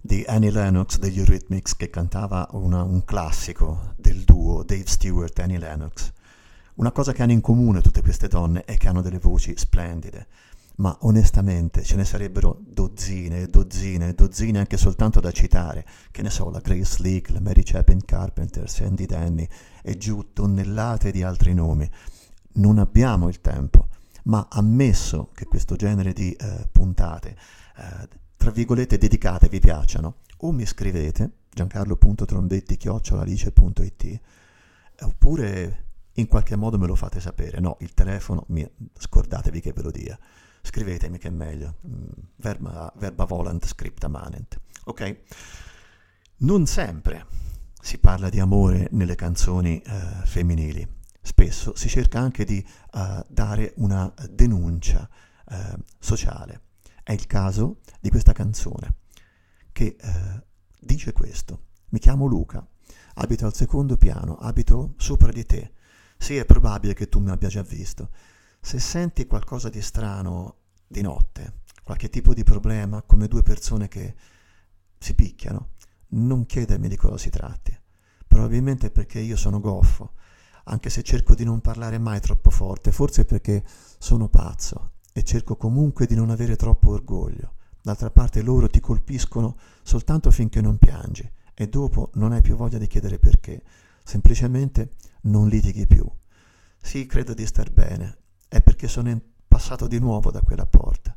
di 0.00 0.24
Annie 0.26 0.50
Lennox 0.50 0.98
degli 0.98 1.18
Eurythmics 1.18 1.76
che 1.76 1.90
cantava 1.90 2.48
una- 2.52 2.82
un 2.82 3.04
classico 3.04 3.92
del 3.96 4.24
duo 4.24 4.62
Dave 4.62 4.86
Stewart 4.86 5.38
e 5.38 5.42
Annie 5.42 5.58
Lennox. 5.58 6.12
Una 6.76 6.90
cosa 6.90 7.12
che 7.12 7.22
hanno 7.22 7.32
in 7.32 7.42
comune 7.42 7.82
tutte 7.82 8.00
queste 8.00 8.26
donne 8.26 8.64
è 8.64 8.78
che 8.78 8.88
hanno 8.88 9.02
delle 9.02 9.18
voci 9.18 9.52
splendide, 9.54 10.28
ma 10.76 10.96
onestamente 11.00 11.82
ce 11.82 11.96
ne 11.96 12.06
sarebbero 12.06 12.58
dozzine 12.60 13.42
e 13.42 13.46
dozzine 13.48 14.08
e 14.08 14.14
dozzine 14.14 14.60
anche 14.60 14.78
soltanto 14.78 15.20
da 15.20 15.30
citare, 15.30 15.84
che 16.10 16.22
ne 16.22 16.30
so, 16.30 16.48
la 16.48 16.60
Grace 16.60 17.02
Leak, 17.02 17.28
la 17.28 17.40
Mary 17.40 17.62
Chapin 17.62 18.02
Carpenter, 18.02 18.70
Sandy 18.70 19.04
Denny 19.04 19.46
e 19.82 19.98
giù 19.98 20.32
tonnellate 20.32 21.10
di 21.10 21.22
altri 21.22 21.52
nomi. 21.52 21.86
Non 22.52 22.78
abbiamo 22.78 23.28
il 23.28 23.42
tempo, 23.42 23.88
ma 24.24 24.46
ammesso 24.50 25.32
che 25.34 25.44
questo 25.44 25.76
genere 25.76 26.14
di 26.14 26.32
eh, 26.32 26.66
puntate, 26.72 27.36
eh, 27.76 28.17
tra 28.38 28.50
virgolette, 28.50 28.96
dedicate 28.96 29.48
vi 29.48 29.58
piacciono, 29.58 30.20
o 30.38 30.52
mi 30.52 30.64
scrivete 30.64 31.32
giancarlo.trombetti-alice.it 31.50 34.20
oppure 35.00 35.84
in 36.14 36.26
qualche 36.26 36.56
modo 36.56 36.78
me 36.78 36.86
lo 36.86 36.94
fate 36.94 37.20
sapere. 37.20 37.60
No, 37.60 37.76
il 37.80 37.92
telefono, 37.94 38.44
mi, 38.48 38.68
scordatevi 38.96 39.60
che 39.60 39.72
ve 39.72 39.82
lo 39.82 39.90
dia. 39.90 40.18
Scrivetemi 40.62 41.18
che 41.18 41.28
è 41.28 41.30
meglio. 41.30 41.76
Mm, 41.86 42.06
Verba, 42.36 42.92
verba 42.96 43.24
volant 43.24 43.66
scripta 43.66 44.08
manent. 44.08 44.58
Ok? 44.84 45.18
Non 46.38 46.66
sempre 46.66 47.26
si 47.80 47.98
parla 47.98 48.28
di 48.28 48.40
amore 48.40 48.88
nelle 48.92 49.14
canzoni 49.14 49.80
eh, 49.80 50.22
femminili. 50.24 50.86
Spesso 51.20 51.76
si 51.76 51.88
cerca 51.88 52.20
anche 52.20 52.44
di 52.44 52.64
eh, 52.94 53.24
dare 53.28 53.72
una 53.76 54.12
denuncia 54.30 55.08
eh, 55.48 55.76
sociale. 55.98 56.62
È 57.08 57.12
il 57.12 57.26
caso 57.26 57.78
di 58.02 58.10
questa 58.10 58.32
canzone 58.32 58.96
che 59.72 59.96
eh, 59.98 60.44
dice 60.78 61.14
questo. 61.14 61.68
Mi 61.88 62.00
chiamo 62.00 62.26
Luca, 62.26 62.62
abito 63.14 63.46
al 63.46 63.54
secondo 63.54 63.96
piano, 63.96 64.36
abito 64.36 64.92
sopra 64.98 65.32
di 65.32 65.46
te. 65.46 65.72
Sì, 66.18 66.36
è 66.36 66.44
probabile 66.44 66.92
che 66.92 67.08
tu 67.08 67.20
mi 67.20 67.30
abbia 67.30 67.48
già 67.48 67.62
visto. 67.62 68.10
Se 68.60 68.78
senti 68.78 69.26
qualcosa 69.26 69.70
di 69.70 69.80
strano 69.80 70.56
di 70.86 71.00
notte, 71.00 71.60
qualche 71.82 72.10
tipo 72.10 72.34
di 72.34 72.44
problema, 72.44 73.00
come 73.00 73.26
due 73.26 73.42
persone 73.42 73.88
che 73.88 74.14
si 74.98 75.14
picchiano, 75.14 75.70
non 76.08 76.44
chiedermi 76.44 76.88
di 76.88 76.96
cosa 76.96 77.16
si 77.16 77.30
tratti. 77.30 77.74
Probabilmente 78.26 78.90
perché 78.90 79.18
io 79.18 79.36
sono 79.36 79.60
goffo, 79.60 80.12
anche 80.64 80.90
se 80.90 81.02
cerco 81.02 81.34
di 81.34 81.44
non 81.44 81.62
parlare 81.62 81.96
mai 81.96 82.20
troppo 82.20 82.50
forte, 82.50 82.92
forse 82.92 83.24
perché 83.24 83.64
sono 83.96 84.28
pazzo 84.28 84.96
e 85.12 85.22
cerco 85.24 85.56
comunque 85.56 86.06
di 86.06 86.14
non 86.14 86.30
avere 86.30 86.56
troppo 86.56 86.90
orgoglio. 86.90 87.54
D'altra 87.82 88.10
parte 88.10 88.42
loro 88.42 88.68
ti 88.68 88.80
colpiscono 88.80 89.56
soltanto 89.82 90.30
finché 90.30 90.60
non 90.60 90.78
piangi 90.78 91.30
e 91.54 91.68
dopo 91.68 92.10
non 92.14 92.32
hai 92.32 92.42
più 92.42 92.54
voglia 92.56 92.78
di 92.78 92.86
chiedere 92.86 93.18
perché, 93.18 93.62
semplicemente 94.04 94.94
non 95.22 95.48
litighi 95.48 95.86
più. 95.86 96.06
Sì, 96.80 97.06
credo 97.06 97.34
di 97.34 97.46
star 97.46 97.72
bene, 97.72 98.18
è 98.48 98.62
perché 98.62 98.88
sono 98.88 99.20
passato 99.46 99.86
di 99.86 99.98
nuovo 99.98 100.30
da 100.30 100.42
quella 100.42 100.66
porta. 100.66 101.16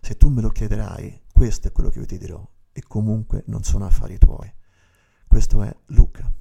Se 0.00 0.16
tu 0.16 0.28
me 0.28 0.40
lo 0.40 0.50
chiederai, 0.50 1.22
questo 1.32 1.68
è 1.68 1.72
quello 1.72 1.90
che 1.90 1.98
io 2.00 2.06
ti 2.06 2.18
dirò 2.18 2.44
e 2.72 2.82
comunque 2.86 3.44
non 3.46 3.62
sono 3.62 3.86
affari 3.86 4.18
tuoi. 4.18 4.52
Questo 5.26 5.62
è 5.62 5.76
Luca. 5.86 6.32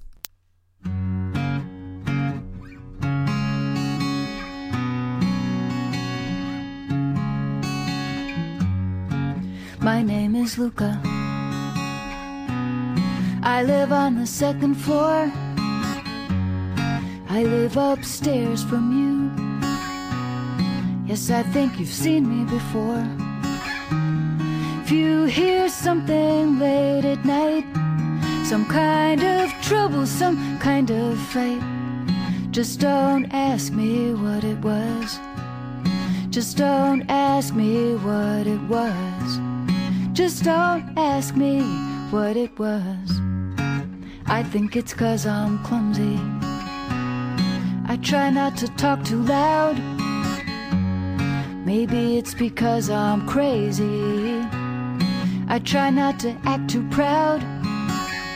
My 9.86 10.01
name 10.01 10.36
is 10.36 10.57
Luca. 10.57 10.99
I 13.43 13.61
live 13.63 13.91
on 13.91 14.15
the 14.15 14.25
second 14.25 14.73
floor. 14.73 15.31
I 17.29 17.43
live 17.43 17.77
upstairs 17.77 18.63
from 18.63 18.83
you. 18.97 19.29
Yes, 21.05 21.29
I 21.29 21.43
think 21.53 21.79
you've 21.79 21.88
seen 21.88 22.27
me 22.27 22.45
before. 22.49 23.05
If 24.81 24.89
you 24.89 25.25
hear 25.25 25.69
something 25.69 26.57
late 26.57 27.05
at 27.05 27.23
night, 27.23 27.65
some 28.43 28.65
kind 28.65 29.23
of 29.23 29.51
trouble, 29.61 30.07
some 30.07 30.57
kind 30.57 30.89
of 30.89 31.15
fight, 31.27 31.61
just 32.49 32.79
don't 32.79 33.25
ask 33.31 33.71
me 33.71 34.15
what 34.15 34.43
it 34.43 34.57
was. 34.61 35.19
Just 36.31 36.57
don't 36.57 37.03
ask 37.07 37.53
me 37.53 37.93
what 37.97 38.47
it 38.47 38.61
was. 38.61 39.45
Just 40.16 40.45
don't 40.45 40.97
ask 40.97 41.36
me 41.36 41.59
what 42.09 42.38
it 42.38 42.57
was. 42.57 43.11
I 44.28 44.43
think 44.43 44.78
it's 44.78 44.93
cause 44.93 45.26
I'm 45.28 45.61
clumsy. 45.66 46.18
I 47.86 47.99
try 48.01 48.30
not 48.30 48.55
to 48.59 48.68
talk 48.78 49.03
too 49.03 49.22
loud. 49.24 49.78
Maybe 51.66 52.18
it's 52.18 52.34
because 52.34 52.89
I'm 52.89 53.28
crazy. 53.28 54.39
I 55.49 55.59
try 55.61 55.89
not 55.89 56.18
to 56.22 56.30
act 56.45 56.70
too 56.70 56.88
proud. 56.91 57.43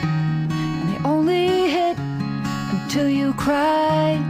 And 0.02 0.86
they 0.86 1.08
only 1.08 1.70
hit 1.70 1.96
until 2.76 3.08
you 3.08 3.32
cry. 3.32 4.20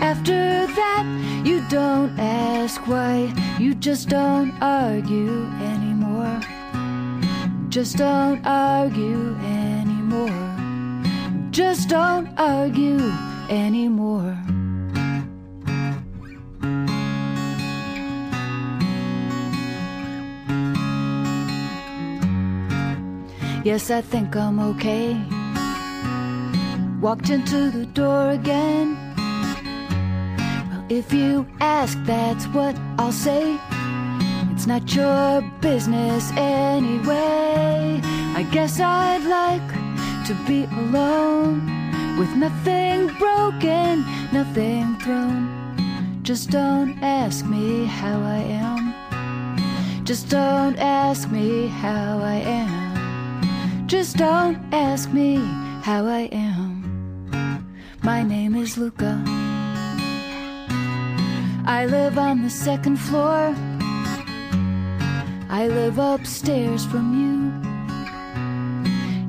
After 0.00 0.66
that, 0.66 1.42
you 1.44 1.62
don't 1.68 2.18
ask 2.18 2.80
why. 2.86 3.34
You 3.58 3.74
just 3.74 4.08
don't 4.08 4.50
argue. 4.62 5.46
Just 7.76 7.98
don't 7.98 8.40
argue 8.46 9.36
anymore. 9.44 10.30
Just 11.50 11.90
don't 11.90 12.26
argue 12.38 12.98
anymore. 13.50 14.34
Yes, 23.62 23.90
I 23.90 24.00
think 24.00 24.34
I'm 24.34 24.58
okay. 24.58 25.14
Walked 27.02 27.28
into 27.28 27.70
the 27.70 27.84
door 27.92 28.30
again. 28.30 28.96
Well, 30.70 30.86
if 30.88 31.12
you 31.12 31.46
ask, 31.60 31.98
that's 32.04 32.46
what 32.46 32.74
I'll 32.98 33.12
say. 33.12 33.58
It's 34.66 34.82
not 34.82 34.96
your 34.96 35.42
business 35.60 36.32
anyway. 36.32 38.00
I 38.34 38.42
guess 38.50 38.80
I'd 38.80 39.22
like 39.22 40.26
to 40.26 40.34
be 40.44 40.64
alone 40.64 41.62
with 42.18 42.34
nothing 42.34 43.06
broken, 43.16 44.04
nothing 44.32 44.98
thrown. 44.98 46.18
Just 46.24 46.50
don't 46.50 47.00
ask 47.00 47.46
me 47.46 47.84
how 47.84 48.20
I 48.20 48.38
am. 48.38 50.04
Just 50.04 50.30
don't 50.30 50.76
ask 50.80 51.30
me 51.30 51.68
how 51.68 52.18
I 52.18 52.34
am. 52.34 53.86
Just 53.86 54.16
don't 54.16 54.58
ask 54.74 55.12
me 55.12 55.36
how 55.84 56.06
I 56.06 56.28
am. 56.32 57.64
My 58.02 58.24
name 58.24 58.56
is 58.56 58.76
Luca. 58.76 59.22
I 61.68 61.86
live 61.86 62.18
on 62.18 62.42
the 62.42 62.50
second 62.50 62.96
floor. 62.96 63.54
I 65.48 65.68
live 65.68 65.98
upstairs 65.98 66.84
from 66.84 67.14
you. 67.14 67.52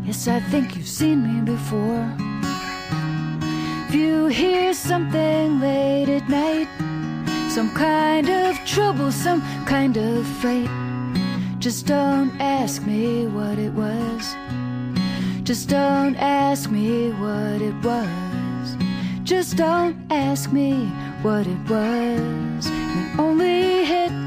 Yes, 0.04 0.28
I 0.28 0.40
think 0.40 0.76
you've 0.76 0.88
seen 0.88 1.22
me 1.22 1.42
before. 1.42 2.12
If 3.88 3.94
you 3.94 4.26
hear 4.26 4.74
something 4.74 5.60
late 5.60 6.10
at 6.10 6.28
night, 6.28 6.68
some 7.52 7.70
kind 7.76 8.30
of 8.30 8.58
trouble, 8.66 9.12
some 9.12 9.42
kind 9.66 9.96
of 9.96 10.26
fight, 10.42 10.70
just 11.60 11.86
don't 11.86 12.32
ask 12.42 12.86
me 12.86 13.28
what 13.28 13.60
it 13.60 13.74
was. 13.74 14.36
Just 15.44 15.70
don't 15.70 16.16
ask 16.16 16.72
me 16.72 17.12
what 17.12 17.62
it 17.62 17.76
was. 17.84 18.78
Just 19.24 19.56
don't 19.56 19.96
ask 20.10 20.52
me 20.52 20.88
what 21.22 21.46
it 21.46 21.70
was. 21.70 22.68
And 22.68 23.20
only 23.20 23.86
hit 23.86 24.27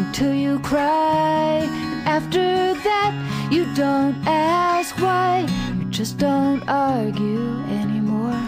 until 0.00 0.32
you 0.32 0.58
cry. 0.60 1.60
And 1.92 2.08
after 2.08 2.74
that, 2.86 3.12
you 3.52 3.62
don't 3.74 4.16
ask 4.26 4.96
why. 4.98 5.46
You 5.78 5.84
just 5.90 6.16
don't 6.18 6.62
argue 6.68 7.48
anymore. 7.80 8.40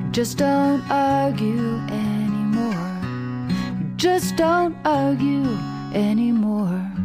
You 0.00 0.10
just 0.10 0.38
don't 0.38 0.82
argue 0.90 1.78
anymore. 1.90 2.86
You 3.80 3.86
just 3.96 4.36
don't 4.36 4.76
argue 4.84 5.46
anymore. 5.92 6.97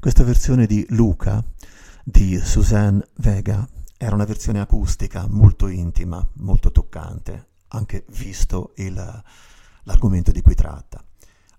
Questa 0.00 0.24
versione 0.24 0.64
di 0.64 0.86
Luca 0.88 1.44
di 2.02 2.38
Suzanne 2.38 3.06
Vega 3.16 3.68
era 3.98 4.14
una 4.14 4.24
versione 4.24 4.58
acustica 4.58 5.26
molto 5.28 5.66
intima, 5.68 6.26
molto 6.36 6.72
toccante, 6.72 7.48
anche 7.68 8.06
visto 8.08 8.72
il, 8.76 8.94
l'argomento 9.82 10.32
di 10.32 10.40
cui 10.40 10.54
tratta. 10.54 11.04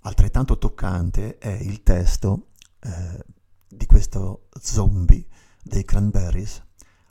Altrettanto 0.01 0.57
toccante 0.57 1.37
è 1.37 1.51
il 1.51 1.83
testo 1.83 2.47
eh, 2.79 3.23
di 3.67 3.85
questo 3.85 4.47
zombie 4.59 5.23
dei 5.61 5.85
Cranberries, 5.85 6.63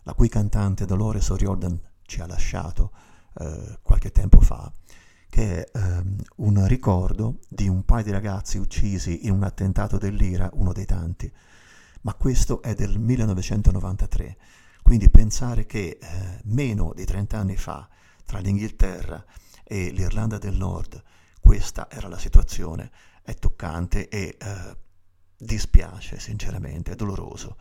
la 0.03 0.15
cui 0.15 0.29
cantante 0.29 0.85
Dolores 0.85 1.29
O'Riordan 1.29 1.81
ci 2.03 2.21
ha 2.21 2.27
lasciato 2.27 2.91
eh, 3.39 3.79
qualche 3.83 4.11
tempo 4.11 4.41
fa, 4.41 4.71
che 5.31 5.65
è 5.65 5.79
ehm, 5.79 6.17
un 6.37 6.67
ricordo 6.67 7.39
di 7.49 7.69
un 7.69 7.85
paio 7.85 8.05
di 8.05 8.11
ragazzi 8.11 8.59
uccisi 8.59 9.27
in 9.27 9.33
un 9.33 9.45
attentato 9.45 9.97
dell'Ira, 9.97 10.51
uno 10.55 10.73
dei 10.73 10.85
tanti. 10.85 11.33
Ma 12.03 12.15
questo 12.15 12.61
è 12.61 12.75
del 12.75 12.99
1993, 12.99 14.37
quindi 14.83 15.09
pensare 15.09 15.65
che 15.65 15.99
eh, 16.01 16.41
meno 16.45 16.93
di 16.95 17.05
30 17.05 17.39
anni 17.39 17.57
fa, 17.57 17.89
tra 18.25 18.41
l'Inghilterra 18.41 19.25
e 19.65 19.91
l'Irlanda 19.91 20.37
del 20.37 20.57
Nord, 20.57 21.03
questa 21.41 21.89
era 21.91 22.09
la 22.09 22.19
situazione, 22.19 22.91
è 23.23 23.35
toccante 23.35 24.09
e 24.09 24.37
eh, 24.39 24.77
dispiace 25.37 26.19
sinceramente, 26.19 26.93
è 26.93 26.95
doloroso. 26.97 27.57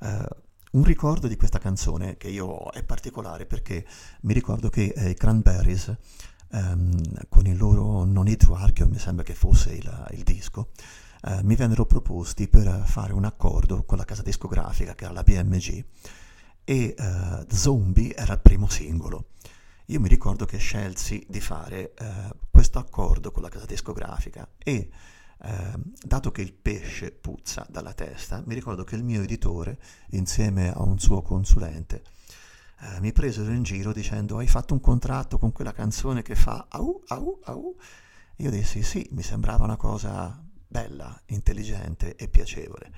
Uh, 0.00 0.24
un 0.70 0.84
ricordo 0.84 1.28
di 1.28 1.36
questa 1.36 1.58
canzone 1.58 2.16
che 2.16 2.28
io 2.28 2.46
ho 2.46 2.72
è 2.72 2.84
particolare 2.84 3.46
perché 3.46 3.86
mi 4.22 4.34
ricordo 4.34 4.68
che 4.68 4.92
eh, 4.94 5.10
i 5.10 5.14
Cranberries 5.14 5.96
um, 6.50 7.00
con 7.28 7.46
il 7.46 7.56
loro 7.56 8.04
Non 8.04 8.24
Need 8.24 8.44
to 8.44 8.54
Argue, 8.54 8.86
mi 8.86 8.98
sembra 8.98 9.24
che 9.24 9.34
fosse 9.34 9.72
il, 9.72 10.06
il 10.12 10.22
disco, 10.22 10.70
uh, 11.22 11.40
mi 11.42 11.54
vennero 11.54 11.86
proposti 11.86 12.48
per 12.48 12.82
fare 12.86 13.12
un 13.12 13.24
accordo 13.24 13.84
con 13.84 13.98
la 13.98 14.04
casa 14.04 14.22
discografica 14.22 14.94
che 14.94 15.04
era 15.04 15.12
la 15.12 15.22
BMG 15.22 15.84
e 16.64 16.94
uh, 16.98 17.46
Zombie 17.48 18.14
era 18.14 18.34
il 18.34 18.40
primo 18.40 18.68
singolo. 18.68 19.30
Io 19.86 20.00
mi 20.00 20.08
ricordo 20.08 20.44
che 20.44 20.58
scelsi 20.58 21.24
di 21.26 21.40
fare 21.40 21.94
questo 22.50 22.78
accordo 22.78 23.30
con 23.30 23.42
la 23.42 23.48
casa 23.48 23.64
discografica 23.64 24.46
e 24.58 24.90
eh, 25.40 25.72
dato 26.02 26.30
che 26.32 26.42
il 26.42 26.52
pesce 26.52 27.12
puzza 27.12 27.66
dalla 27.70 27.92
testa, 27.92 28.42
mi 28.44 28.54
ricordo 28.54 28.82
che 28.82 28.96
il 28.96 29.04
mio 29.04 29.22
editore, 29.22 29.78
insieme 30.10 30.72
a 30.72 30.82
un 30.82 30.98
suo 30.98 31.22
consulente, 31.22 32.02
eh, 32.80 33.00
mi 33.00 33.12
presero 33.12 33.50
in 33.50 33.62
giro 33.62 33.92
dicendo 33.92 34.38
hai 34.38 34.46
fatto 34.46 34.74
un 34.74 34.80
contratto 34.80 35.38
con 35.38 35.52
quella 35.52 35.72
canzone 35.72 36.22
che 36.22 36.34
fa 36.34 36.66
au 36.68 37.02
au 37.08 37.40
au? 37.44 37.76
Io 38.36 38.50
dissi 38.50 38.82
sì, 38.82 39.06
mi 39.12 39.22
sembrava 39.22 39.64
una 39.64 39.76
cosa 39.76 40.40
bella, 40.66 41.20
intelligente 41.26 42.14
e 42.16 42.28
piacevole. 42.28 42.92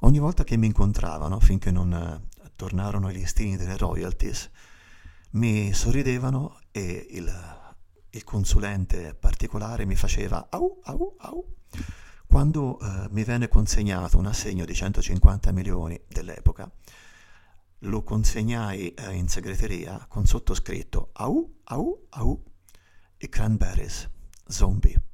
Ogni 0.00 0.18
volta 0.18 0.44
che 0.44 0.56
mi 0.56 0.66
incontravano, 0.66 1.40
finché 1.40 1.70
non 1.70 1.92
eh, 1.92 2.48
tornarono 2.56 3.10
i 3.10 3.14
listini 3.14 3.56
delle 3.56 3.76
royalties, 3.76 4.50
mi 5.30 5.72
sorridevano 5.72 6.58
e 6.72 7.06
il 7.10 7.64
il 8.16 8.24
consulente 8.24 9.14
particolare 9.14 9.84
mi 9.84 9.94
faceva 9.94 10.48
au 10.50 10.80
au 10.84 11.16
au. 11.18 11.44
Quando 12.26 12.78
eh, 12.80 13.06
mi 13.10 13.22
venne 13.22 13.48
consegnato 13.48 14.18
un 14.18 14.26
assegno 14.26 14.64
di 14.64 14.74
150 14.74 15.52
milioni 15.52 16.00
dell'epoca, 16.08 16.68
lo 17.80 18.02
consegnai 18.02 18.94
eh, 18.94 19.12
in 19.12 19.28
segreteria 19.28 20.06
con 20.08 20.26
sottoscritto 20.26 21.10
au 21.12 21.60
au 21.64 22.06
au 22.10 22.42
i 23.18 23.28
cranberries 23.28 24.08
zombie. 24.46 25.05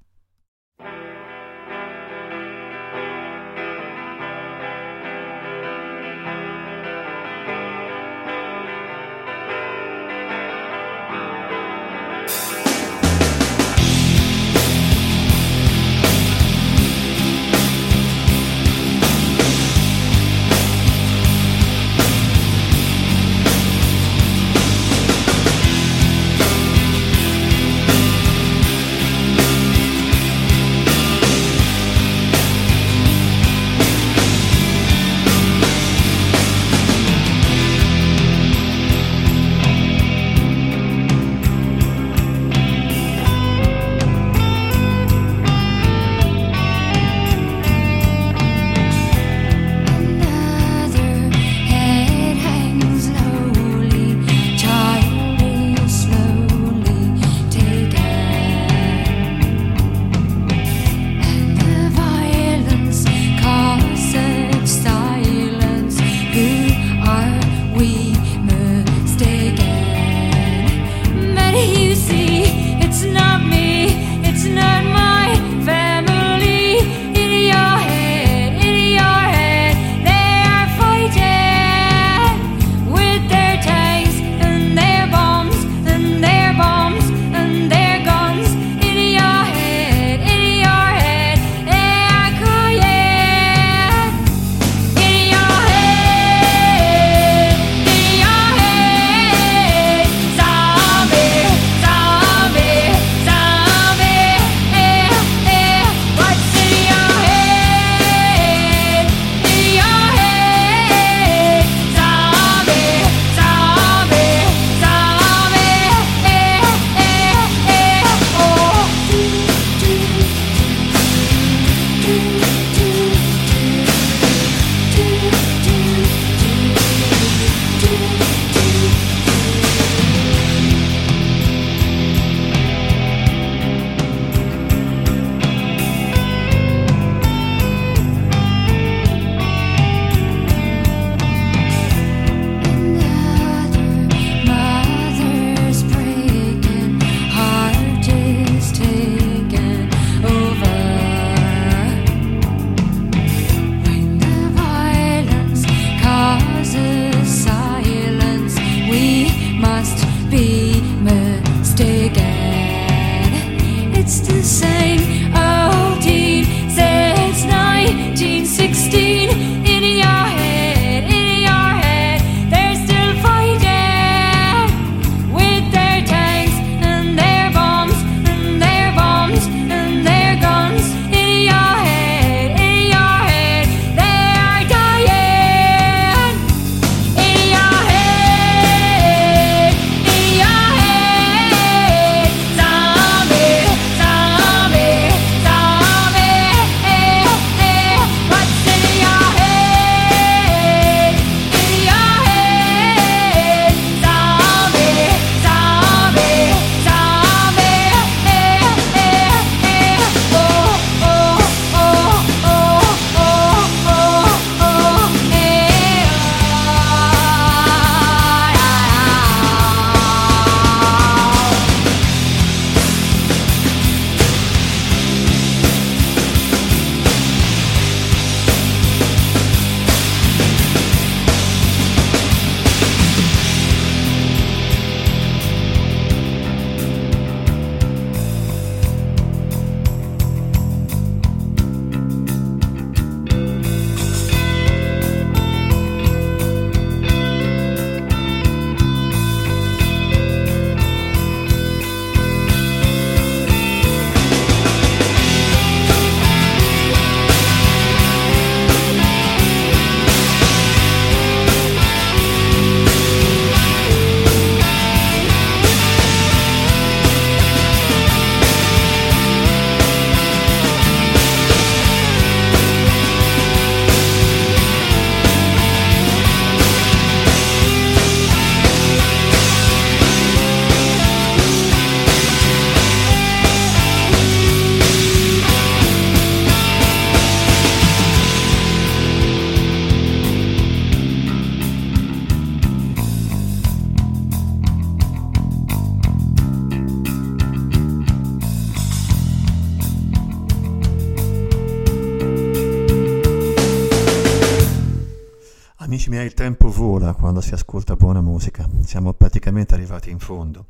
Siamo 308.93 309.15
praticamente 309.15 309.73
arrivati 309.73 310.11
in 310.11 310.19
fondo. 310.19 310.67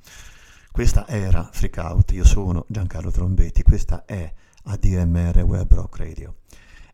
Questa 0.70 1.08
era 1.08 1.48
Freak 1.50 1.76
Out, 1.78 2.12
io 2.12 2.24
sono 2.24 2.66
Giancarlo 2.68 3.10
Trombetti, 3.10 3.64
questa 3.64 4.04
è 4.04 4.32
ADMR 4.62 5.42
Web 5.42 5.74
Rock 5.74 5.96
Radio. 5.96 6.36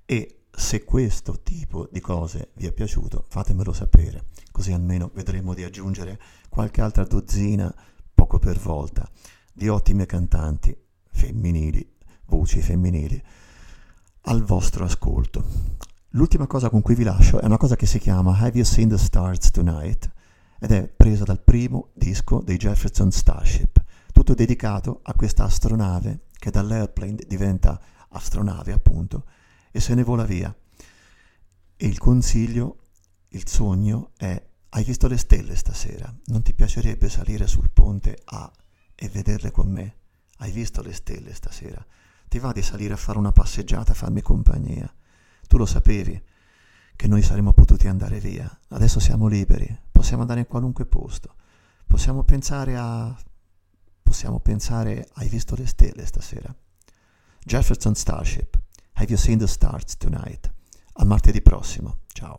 E 0.07 0.45
se 0.51 0.85
questo 0.85 1.43
tipo 1.43 1.87
di 1.93 2.01
cose 2.01 2.53
vi 2.55 2.65
è 2.65 2.73
piaciuto, 2.73 3.27
fatemelo 3.29 3.75
sapere, 3.75 4.29
così 4.51 4.73
almeno 4.73 5.11
vedremo 5.13 5.53
di 5.53 5.65
aggiungere 5.65 6.19
qualche 6.49 6.81
altra 6.81 7.05
dozzina, 7.05 7.75
poco 8.15 8.39
per 8.39 8.59
volta, 8.59 9.07
di 9.53 9.69
ottime 9.69 10.07
cantanti 10.07 10.75
femminili, 11.13 11.87
voci 12.25 12.63
femminili, 12.63 13.23
al 14.23 14.43
vostro 14.45 14.87
ascolto. 14.87 15.45
L'ultima 16.13 16.47
cosa 16.47 16.71
con 16.71 16.81
cui 16.81 16.95
vi 16.95 17.05
lascio 17.05 17.39
è 17.39 17.45
una 17.45 17.59
cosa 17.59 17.77
che 17.77 17.85
si 17.85 17.99
chiama 17.99 18.35
Have 18.35 18.53
You 18.57 18.65
Seen 18.65 18.89
the 18.89 18.97
Stars 18.97 19.51
Tonight? 19.51 20.17
Ed 20.61 20.73
è 20.73 20.89
presa 20.89 21.25
dal 21.25 21.43
primo 21.43 21.91
disco 21.95 22.41
dei 22.41 22.57
Jefferson 22.57 23.11
Starship, 23.11 23.83
tutto 24.13 24.35
dedicato 24.35 25.01
a 25.03 25.15
questa 25.15 25.45
astronave 25.45 26.27
che 26.33 26.51
dall'airplane 26.51 27.25
diventa 27.27 27.81
astronave 28.11 28.73
appunto 28.73 29.25
e 29.71 29.81
se 29.81 29.95
ne 29.95 30.03
vola 30.03 30.25
via. 30.25 30.55
E 31.77 31.87
il 31.87 31.99
consiglio, 31.99 32.79
il 33.29 33.47
sogno 33.47 34.11
è 34.17 34.43
hai 34.71 34.85
visto 34.85 35.09
le 35.09 35.17
stelle 35.17 35.57
stasera? 35.57 36.15
Non 36.27 36.43
ti 36.43 36.53
piacerebbe 36.53 37.09
salire 37.09 37.47
sul 37.47 37.71
ponte 37.71 38.19
A 38.27 38.53
e 38.95 39.09
vederle 39.09 39.51
con 39.51 39.71
me? 39.71 39.97
Hai 40.39 40.53
visto 40.53 40.83
le 40.83 40.93
stelle 40.93 41.33
stasera? 41.33 41.85
Ti 42.29 42.39
va 42.39 42.53
di 42.53 42.61
salire 42.61 42.93
a 42.93 42.99
fare 42.99 43.17
una 43.17 43.33
passeggiata, 43.33 43.93
a 43.93 43.95
farmi 43.95 44.21
compagnia? 44.21 44.93
Tu 45.47 45.57
lo 45.57 45.65
sapevi 45.65 46.23
che 46.95 47.09
noi 47.09 47.23
saremmo 47.23 47.53
potuti 47.53 47.89
andare 47.89 48.21
via. 48.21 48.59
Adesso 48.69 49.01
siamo 49.01 49.27
liberi, 49.27 49.75
possiamo 49.99 50.23
andare 50.23 50.41
in 50.41 50.47
qualunque 50.47 50.87
posto. 50.87 51.35
Possiamo 51.85 52.23
pensare 52.23 52.77
a... 52.77 53.17
Possiamo 54.01 54.39
pensare... 54.39 55.09
Hai 55.15 55.29
visto 55.29 55.57
le 55.57 55.67
stelle 55.67 56.07
stasera? 56.07 56.55
Jefferson 57.45 57.97
Starship. 57.97 58.57
Have 58.93 59.09
you 59.09 59.19
seen 59.19 59.39
the 59.39 59.49
stars 59.49 59.97
tonight? 59.97 60.53
A 60.93 61.05
martedì 61.05 61.43
prossimo. 61.43 62.03
Ciao. 62.13 62.39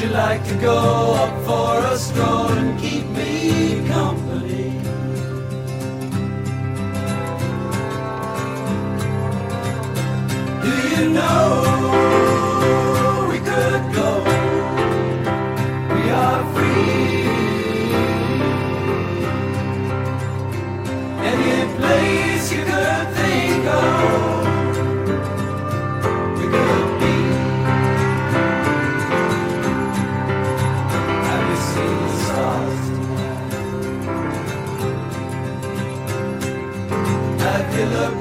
You 0.00 0.08
like 0.08 0.42
to 0.46 0.54
go 0.54 0.78
up 1.14 1.44
for 1.44 1.92
a 1.92 1.98
stroll 1.98 2.48
and 2.48 2.80
keep 2.80 3.04
me 3.08 3.86
company? 3.86 4.70
Do 10.62 10.72
you 10.88 11.10
know 11.10 12.29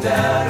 down. 0.02 0.49